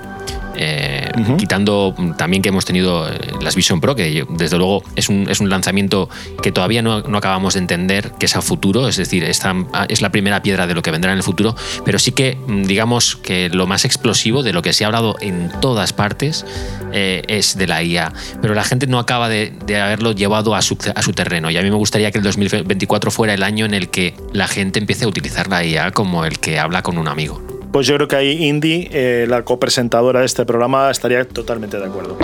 Eh, 0.56 1.10
quitando 1.38 1.94
también 2.16 2.42
que 2.42 2.48
hemos 2.50 2.64
tenido 2.64 3.08
eh, 3.08 3.18
las 3.40 3.54
Vision 3.56 3.80
Pro, 3.80 3.94
que 3.94 4.24
desde 4.30 4.56
luego 4.56 4.82
es 4.96 5.08
un, 5.08 5.28
es 5.28 5.40
un 5.40 5.50
lanzamiento 5.50 6.08
que 6.42 6.52
todavía 6.52 6.82
no, 6.82 7.00
no, 7.02 7.18
acabamos 7.18 7.54
de 7.54 7.60
entender 7.60 8.12
que 8.18 8.26
es 8.26 8.36
a 8.36 8.42
futuro, 8.42 8.88
es 8.88 8.96
decir, 8.96 9.24
esta 9.24 9.54
es 9.88 10.00
la 10.00 10.10
primera 10.10 10.42
piedra 10.42 10.66
de 10.66 10.74
lo 10.74 10.82
que 10.82 10.90
vendrá 10.90 11.12
en 11.12 11.18
el 11.18 11.24
futuro, 11.24 11.54
pero 11.84 11.98
sí 11.98 12.12
que 12.12 12.36
mm, 12.46 12.64
digamos 12.64 13.16
que 13.16 13.48
lo 13.48 13.66
más 13.66 13.84
explosivo 13.84 14.42
de 14.42 14.52
lo 14.52 14.62
que 14.62 14.72
se 14.72 14.84
ha 14.84 14.88
hablado 14.88 15.16
en 15.20 15.50
todas 15.60 15.92
partes 15.92 16.44
eh, 16.92 17.22
es 17.28 17.56
de 17.56 17.66
la 17.66 17.82
IA, 17.82 18.12
pero 18.40 18.54
la 18.54 18.64
gente 18.64 18.86
no 18.86 18.98
acaba 18.98 19.28
de, 19.28 19.52
de 19.66 19.80
haberlo 19.80 20.12
llevado 20.12 20.54
a 20.54 20.62
su, 20.62 20.78
a 20.94 21.02
su, 21.02 21.12
terreno 21.12 21.50
y 21.50 21.56
a 21.56 21.62
mí 21.62 21.70
me 21.70 21.76
gustaría 21.76 22.10
que 22.10 22.18
el 22.18 22.24
2024 22.24 23.10
fuera 23.10 23.34
el 23.34 23.42
año 23.42 23.64
en 23.66 23.74
el 23.74 23.88
que 23.88 24.14
la 24.32 24.48
gente 24.48 24.78
empiece 24.78 25.04
a 25.04 25.08
utilizar 25.08 25.48
la 25.48 25.64
IA 25.64 25.90
como 25.92 26.24
el 26.24 26.38
que 26.38 26.58
habla 26.58 26.82
con 26.82 26.98
un 26.98 27.08
amigo. 27.08 27.53
Pues 27.74 27.88
yo 27.88 27.96
creo 27.96 28.06
que 28.06 28.14
ahí 28.14 28.46
Indy, 28.46 28.88
eh, 28.92 29.26
la 29.28 29.42
copresentadora 29.42 30.20
de 30.20 30.26
este 30.26 30.46
programa, 30.46 30.92
estaría 30.92 31.26
totalmente 31.26 31.76
de 31.76 31.84
acuerdo. 31.84 32.16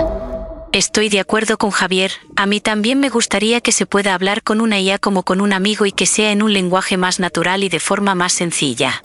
Estoy 0.71 1.09
de 1.09 1.19
acuerdo 1.19 1.57
con 1.57 1.71
Javier. 1.71 2.11
A 2.37 2.45
mí 2.45 2.61
también 2.61 3.01
me 3.01 3.09
gustaría 3.09 3.59
que 3.59 3.73
se 3.73 3.85
pueda 3.85 4.13
hablar 4.13 4.43
con 4.43 4.61
una 4.61 4.79
IA 4.79 4.97
como 4.97 5.23
con 5.23 5.41
un 5.41 5.51
amigo 5.51 5.85
y 5.85 5.91
que 5.91 6.05
sea 6.05 6.31
en 6.31 6.41
un 6.41 6.53
lenguaje 6.53 6.95
más 6.95 7.19
natural 7.19 7.65
y 7.65 7.67
de 7.67 7.81
forma 7.81 8.15
más 8.15 8.31
sencilla. 8.31 9.01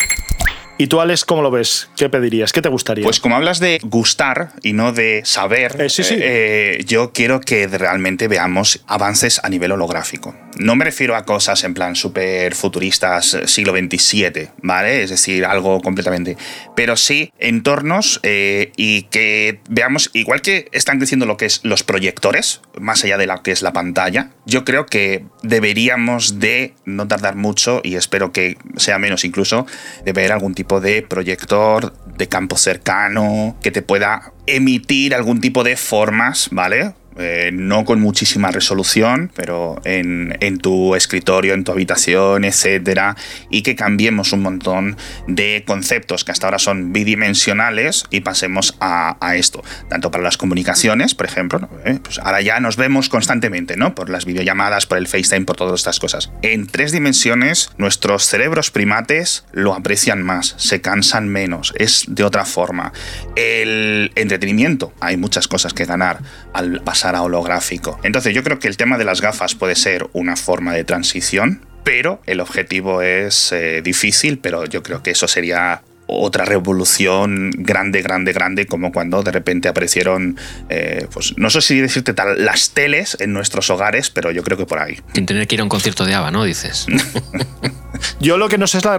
¿Y 0.78 0.88
tú, 0.88 1.00
Alex, 1.00 1.24
cómo 1.24 1.40
lo 1.40 1.50
ves? 1.50 1.88
¿Qué 1.96 2.10
pedirías? 2.10 2.52
¿Qué 2.52 2.60
te 2.60 2.68
gustaría? 2.68 3.02
Pues 3.02 3.18
como 3.18 3.34
hablas 3.34 3.60
de 3.60 3.78
gustar 3.82 4.52
y 4.62 4.74
no 4.74 4.92
de 4.92 5.22
saber, 5.24 5.80
eh, 5.80 5.88
sí, 5.88 6.04
sí. 6.04 6.16
Eh, 6.18 6.84
yo 6.86 7.12
quiero 7.12 7.40
que 7.40 7.66
realmente 7.66 8.28
veamos 8.28 8.84
avances 8.86 9.40
a 9.42 9.48
nivel 9.48 9.72
holográfico. 9.72 10.34
No 10.58 10.76
me 10.76 10.84
refiero 10.84 11.16
a 11.16 11.24
cosas 11.24 11.64
en 11.64 11.72
plan 11.72 11.96
súper 11.96 12.54
futuristas 12.54 13.34
eh, 13.34 13.48
siglo 13.48 13.72
XXVII, 13.72 14.50
¿vale? 14.60 15.02
Es 15.02 15.10
decir, 15.10 15.46
algo 15.46 15.80
completamente. 15.80 16.36
Pero 16.74 16.96
sí 16.96 17.32
entornos 17.38 18.20
y 18.22 19.02
que 19.04 19.60
veamos, 19.70 20.10
igual 20.12 20.42
que 20.42 20.68
están 20.72 20.98
creciendo 20.98 21.24
lo 21.24 21.38
que 21.38 21.46
es 21.46 21.60
los 21.62 21.84
proyectores, 21.84 22.60
más 22.78 23.02
allá 23.04 23.16
de 23.16 23.26
lo 23.26 23.42
que 23.42 23.52
es 23.52 23.62
la 23.62 23.72
pantalla, 23.72 24.30
yo 24.44 24.64
creo 24.64 24.84
que 24.84 25.24
deberíamos 25.42 26.38
de 26.38 26.74
no 26.84 27.08
tardar 27.08 27.34
mucho 27.34 27.80
y 27.82 27.96
espero 27.96 28.32
que 28.32 28.58
sea 28.76 28.98
menos 28.98 29.24
incluso, 29.24 29.66
de 30.04 30.12
ver 30.12 30.32
algún 30.32 30.54
tipo 30.54 30.65
de 30.80 31.02
proyector 31.02 31.94
de 32.16 32.28
campo 32.28 32.56
cercano 32.56 33.56
que 33.62 33.70
te 33.70 33.82
pueda 33.82 34.32
emitir 34.46 35.14
algún 35.14 35.40
tipo 35.40 35.64
de 35.64 35.76
formas, 35.76 36.48
¿vale? 36.50 36.94
Eh, 37.18 37.50
no 37.52 37.84
con 37.84 38.00
muchísima 38.00 38.50
resolución, 38.50 39.30
pero 39.34 39.80
en, 39.84 40.58
tu 40.58 40.94
escritorio, 40.94 41.54
en 41.54 41.64
tu 41.64 41.72
habitación, 41.72 42.44
etcétera, 42.44 43.16
y 43.48 43.62
que 43.62 43.74
cambiemos 43.74 44.32
un 44.32 44.42
montón 44.42 44.96
de 45.26 45.64
conceptos 45.66 46.24
que 46.24 46.32
hasta 46.32 46.46
ahora 46.46 46.58
son 46.58 46.92
bidimensionales 46.92 48.04
y 48.10 48.20
pasemos 48.20 48.76
a, 48.80 49.16
esto, 49.34 49.62
tanto 49.88 50.10
para 50.10 50.22
las 50.22 50.36
comunicaciones, 50.36 51.14
por 51.14 51.26
ejemplo, 51.26 51.68
eh, 51.84 51.98
pues 52.02 52.18
ahora 52.18 52.40
ya 52.40 52.60
nos 52.60 52.76
vemos 52.76 53.08
constantemente, 53.08 53.76
¿no? 53.76 53.94
Por 53.94 54.10
las 54.10 54.24
videollamadas, 54.24 54.86
por 54.86 54.98
el 54.98 55.08
FaceTime, 55.08 55.46
por 55.46 55.56
todas 55.56 55.80
estas 55.80 55.98
cosas. 55.98 56.30
En 56.42 56.66
tres 56.66 56.92
dimensiones, 56.92 57.70
nuestros 57.78 58.24
cerebros 58.24 58.70
primates 58.70 59.44
lo 59.52 59.74
aprecian 59.74 60.22
más, 60.22 60.54
se 60.58 60.80
cansan 60.80 61.28
menos, 61.28 61.72
es 61.78 62.04
de 62.08 62.24
otra 62.24 62.44
forma. 62.44 62.92
El 63.36 64.12
entretenimiento, 64.14 64.92
hay 65.00 65.16
muchas 65.16 65.48
cosas 65.48 65.72
que 65.72 65.84
ganar 65.84 66.20
al 66.52 66.80
pasar 66.82 67.05
a 67.14 67.22
holográfico. 67.22 67.98
Entonces 68.02 68.34
yo 68.34 68.42
creo 68.42 68.58
que 68.58 68.68
el 68.68 68.76
tema 68.76 68.98
de 68.98 69.04
las 69.04 69.20
gafas 69.20 69.54
puede 69.54 69.74
ser 69.74 70.08
una 70.12 70.36
forma 70.36 70.72
de 70.74 70.84
transición, 70.84 71.64
pero 71.84 72.20
el 72.26 72.40
objetivo 72.40 73.02
es 73.02 73.52
eh, 73.52 73.80
difícil, 73.82 74.38
pero 74.38 74.64
yo 74.64 74.82
creo 74.82 75.02
que 75.02 75.12
eso 75.12 75.28
sería 75.28 75.82
otra 76.06 76.44
revolución 76.44 77.50
grande, 77.50 78.02
grande, 78.02 78.32
grande, 78.32 78.66
como 78.66 78.92
cuando 78.92 79.22
de 79.22 79.32
repente 79.32 79.68
aparecieron, 79.68 80.36
eh, 80.68 81.06
pues 81.12 81.34
no 81.36 81.50
sé 81.50 81.60
si 81.60 81.80
decirte 81.80 82.14
tal, 82.14 82.44
las 82.44 82.70
teles 82.70 83.16
en 83.20 83.32
nuestros 83.32 83.70
hogares, 83.70 84.10
pero 84.10 84.30
yo 84.30 84.42
creo 84.42 84.56
que 84.56 84.66
por 84.66 84.78
ahí. 84.78 84.98
Sin 85.14 85.26
tener 85.26 85.46
que 85.46 85.56
ir 85.56 85.60
a 85.60 85.64
un 85.64 85.68
concierto 85.68 86.04
de 86.04 86.14
ABBA, 86.14 86.30
¿no? 86.30 86.44
Dices. 86.44 86.86
Yo 88.20 88.38
lo 88.38 88.48
que 88.48 88.58
no 88.58 88.66
sé 88.66 88.78
es 88.78 88.84
la, 88.84 88.96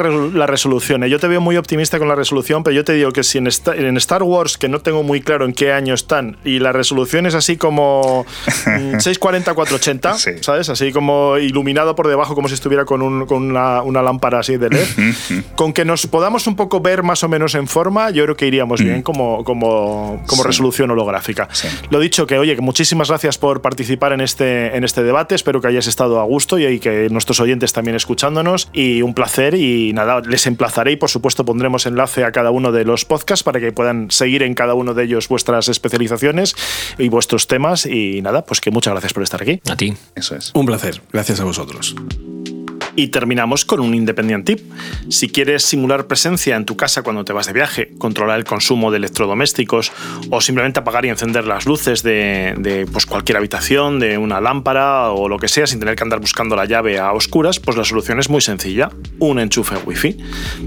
resolución. 0.48 1.04
¿eh? 1.04 1.10
Yo 1.10 1.20
te 1.20 1.28
veo 1.28 1.42
muy 1.42 1.58
optimista 1.58 2.00
con 2.00 2.08
la 2.08 2.16
resolución, 2.16 2.64
pero 2.64 2.76
yo 2.76 2.84
te 2.84 2.94
digo 2.94 3.12
que 3.12 3.24
si 3.24 3.38
en, 3.38 3.48
Star 3.98 4.24
Wars, 4.24 4.58
que 4.58 4.70
no 4.70 4.80
tengo 4.80 5.04
muy 5.04 5.22
claro 5.22 5.46
en 5.46 5.54
qué 5.54 5.72
año 5.72 5.94
están, 5.94 6.38
y 6.44 6.60
la 6.60 6.72
resolución 6.72 7.26
es 7.26 7.36
así 7.36 7.58
como 7.58 8.26
640-480, 8.66 10.42
¿sabes? 10.42 10.70
Así 10.70 10.92
como 10.92 11.38
iluminado 11.38 11.96
por 11.96 12.08
debajo, 12.08 12.36
como 12.36 12.48
si 12.48 12.54
estuviera 12.54 12.86
con, 12.86 13.02
una, 13.02 14.02
lámpara 14.02 14.40
así 14.40 14.58
de 14.58 14.70
LED, 14.70 14.88
con 15.56 15.74
que 15.74 15.86
nos 15.86 16.08
podamos 16.08 16.48
un 16.48 16.56
poco 16.56 16.82
ver 16.82 17.04
más 17.04 17.24
o 17.24 17.30
menos 17.30 17.56
en 17.56 17.68
forma, 17.68 18.10
yo 18.12 18.24
creo 18.24 18.36
que 18.36 18.48
iríamos 18.48 18.82
bien 18.82 19.00
mm. 19.00 19.04
como, 19.04 19.44
como, 19.44 20.24
como 20.28 20.44
resolución 20.44 20.92
holográfica. 20.92 21.48
Lo 21.90 22.00
dicho, 22.00 22.28
que 22.28 22.38
oye, 22.38 22.56
que 22.56 22.62
muchísimas 22.62 23.10
gracias 23.10 23.38
por 23.38 23.62
participar 23.62 24.14
en 24.14 24.22
este, 24.22 24.76
en 24.76 24.84
este 24.84 25.04
debate, 25.04 25.36
espero 25.36 25.62
que 25.62 25.68
hayas 25.68 25.88
estado 25.88 26.20
a 26.20 26.24
gusto 26.24 26.58
y 26.60 26.80
que 26.80 27.10
nuestros 27.10 27.40
oyentes 27.40 27.74
también 27.74 27.96
escuchándonos. 27.96 28.70
Y 28.74 28.87
un 29.02 29.14
placer 29.14 29.56
y 29.56 29.94
nada, 29.94 30.22
les 30.22 30.48
emplazaré 30.48 30.94
y 30.94 30.96
por 30.96 31.10
supuesto 31.10 31.46
pondremos 31.46 31.86
enlace 31.86 32.24
a 32.24 32.32
cada 32.32 32.52
uno 32.52 32.72
de 32.72 32.86
los 32.86 33.06
podcasts 33.06 33.44
para 33.44 33.60
que 33.60 33.72
puedan 33.72 34.12
seguir 34.12 34.44
en 34.44 34.54
cada 34.54 34.74
uno 34.74 34.94
de 34.94 35.04
ellos 35.04 35.28
vuestras 35.28 35.68
especializaciones 35.70 36.56
y 36.98 37.10
vuestros 37.10 37.48
temas 37.48 37.86
y 37.86 38.22
nada, 38.22 38.46
pues 38.46 38.62
que 38.62 38.72
muchas 38.72 38.94
gracias 38.94 39.14
por 39.14 39.24
estar 39.24 39.42
aquí. 39.42 39.62
A 39.70 39.76
ti. 39.76 39.94
Eso 40.16 40.36
es. 40.36 40.52
Un 40.54 40.66
placer. 40.66 41.02
Gracias 41.12 41.40
a 41.40 41.44
vosotros. 41.44 41.96
Y 42.98 43.10
terminamos 43.10 43.64
con 43.64 43.80
un 43.80 43.94
independiente 43.94 44.56
tip. 44.56 44.72
Si 45.10 45.30
quieres 45.30 45.62
simular 45.62 46.08
presencia 46.08 46.56
en 46.56 46.66
tu 46.66 46.76
casa 46.76 47.04
cuando 47.04 47.24
te 47.24 47.32
vas 47.32 47.46
de 47.46 47.54
viaje, 47.54 47.92
controlar 48.00 48.40
el 48.40 48.44
consumo 48.44 48.90
de 48.90 48.98
electrodomésticos 48.98 49.92
o 50.32 50.42
simplemente 50.42 50.80
apagar 50.80 51.06
y 51.06 51.10
encender 51.10 51.46
las 51.46 51.68
luces 51.68 52.02
de, 52.02 52.88
pues 52.92 53.06
cualquier 53.06 53.38
habitación, 53.38 54.00
de 54.00 54.18
una 54.18 54.42
lámpara 54.42 55.12
o 55.12 55.30
lo 55.30 55.38
que 55.38 55.48
sea 55.48 55.68
sin 55.68 55.80
tener 55.80 55.96
que 55.96 56.02
andar 56.02 56.20
buscando 56.20 56.56
la 56.56 56.66
llave 56.66 56.98
a 56.98 57.14
oscuras, 57.14 57.60
pues 57.60 57.78
la 57.78 57.84
solución 57.84 58.20
es 58.20 58.32
muy 58.32 58.42
sencilla. 58.42 58.90
Un 59.20 59.38
enchufe 59.38 59.76
Wi-Fi. 59.86 60.18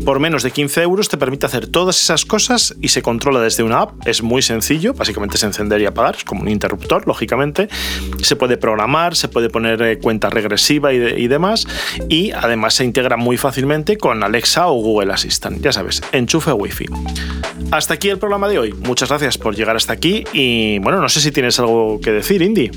Por 0.05 0.21
menos 0.21 0.45
de 0.45 0.53
15 0.53 0.83
euros 0.83 1.09
te 1.09 1.17
permite 1.17 1.47
hacer 1.47 1.67
todas 1.67 2.01
esas 2.01 2.25
cosas 2.25 2.77
y 2.81 2.91
se 2.91 3.03
controla 3.03 3.41
desde 3.41 3.65
una 3.65 3.81
app. 3.81 4.07
Es 4.07 4.23
muy 4.23 4.43
sencillo, 4.43 4.95
básicamente 4.95 5.37
es 5.37 5.43
encender 5.43 5.81
y 5.81 5.87
apagar, 5.87 6.15
es 6.15 6.25
como 6.25 6.43
un 6.43 6.49
interruptor, 6.49 7.09
lógicamente. 7.09 7.69
Se 8.23 8.37
puede 8.37 8.57
programar, 8.57 9.17
se 9.17 9.27
puede 9.27 9.51
poner 9.51 9.83
eh, 9.83 9.99
cuenta 9.99 10.31
regresiva 10.31 10.93
y, 10.93 10.99
y 10.99 11.27
demás. 11.27 11.67
Y 12.09 12.20
además 12.31 12.75
se 12.75 12.85
integra 12.85 13.17
muy 13.17 13.37
fácilmente 13.37 13.97
con 13.97 14.23
Alexa 14.23 14.69
o 14.69 14.75
Google 14.75 15.13
Assistant. 15.13 15.63
Ya 15.63 15.73
sabes, 15.73 16.03
enchufe 16.13 16.53
Wi-Fi. 16.53 16.87
Hasta 17.71 17.95
aquí 17.95 18.09
el 18.11 18.19
programa 18.19 18.49
de 18.49 18.59
hoy. 18.59 18.73
Muchas 18.73 19.09
gracias 19.09 19.39
por 19.39 19.57
llegar 19.57 19.77
hasta 19.77 19.93
aquí 19.93 20.25
y 20.33 20.79
bueno, 20.81 21.01
no 21.01 21.09
sé 21.09 21.21
si 21.21 21.33
tienes 21.33 21.59
algo 21.59 22.01
que 22.01 22.13
decir, 22.13 22.43
Indy. 22.43 22.71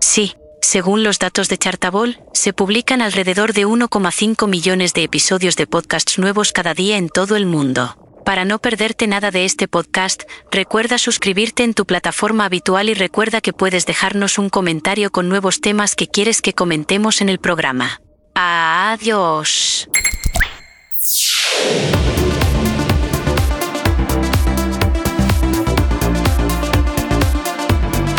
Sí. 0.00 0.34
Según 0.60 1.04
los 1.04 1.18
datos 1.18 1.50
de 1.50 1.58
Chartable, 1.58 2.18
se 2.32 2.54
publican 2.54 3.02
alrededor 3.02 3.52
de 3.52 3.66
1,5 3.66 4.48
millones 4.48 4.94
de 4.94 5.02
episodios 5.02 5.56
de 5.56 5.66
podcasts 5.66 6.18
nuevos 6.18 6.52
cada 6.52 6.72
día 6.72 6.96
en 6.96 7.10
todo 7.10 7.36
el 7.36 7.44
mundo. 7.44 8.03
Para 8.24 8.46
no 8.46 8.58
perderte 8.58 9.06
nada 9.06 9.30
de 9.30 9.44
este 9.44 9.68
podcast, 9.68 10.22
recuerda 10.50 10.96
suscribirte 10.96 11.62
en 11.62 11.74
tu 11.74 11.84
plataforma 11.84 12.46
habitual 12.46 12.88
y 12.88 12.94
recuerda 12.94 13.42
que 13.42 13.52
puedes 13.52 13.84
dejarnos 13.84 14.38
un 14.38 14.48
comentario 14.48 15.10
con 15.10 15.28
nuevos 15.28 15.60
temas 15.60 15.94
que 15.94 16.08
quieres 16.08 16.40
que 16.40 16.54
comentemos 16.54 17.20
en 17.20 17.28
el 17.28 17.38
programa. 17.38 18.00
Adiós. 18.34 19.88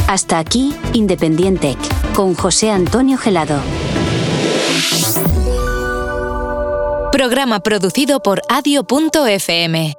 Hasta 0.08 0.38
aquí, 0.38 0.76
Independiente, 0.94 1.76
con 2.13 2.36
José 2.36 2.70
Antonio 2.70 3.18
Gelado. 3.18 3.60
Programa 7.15 7.62
producido 7.62 8.19
por 8.19 8.41
adio.fm. 8.49 9.93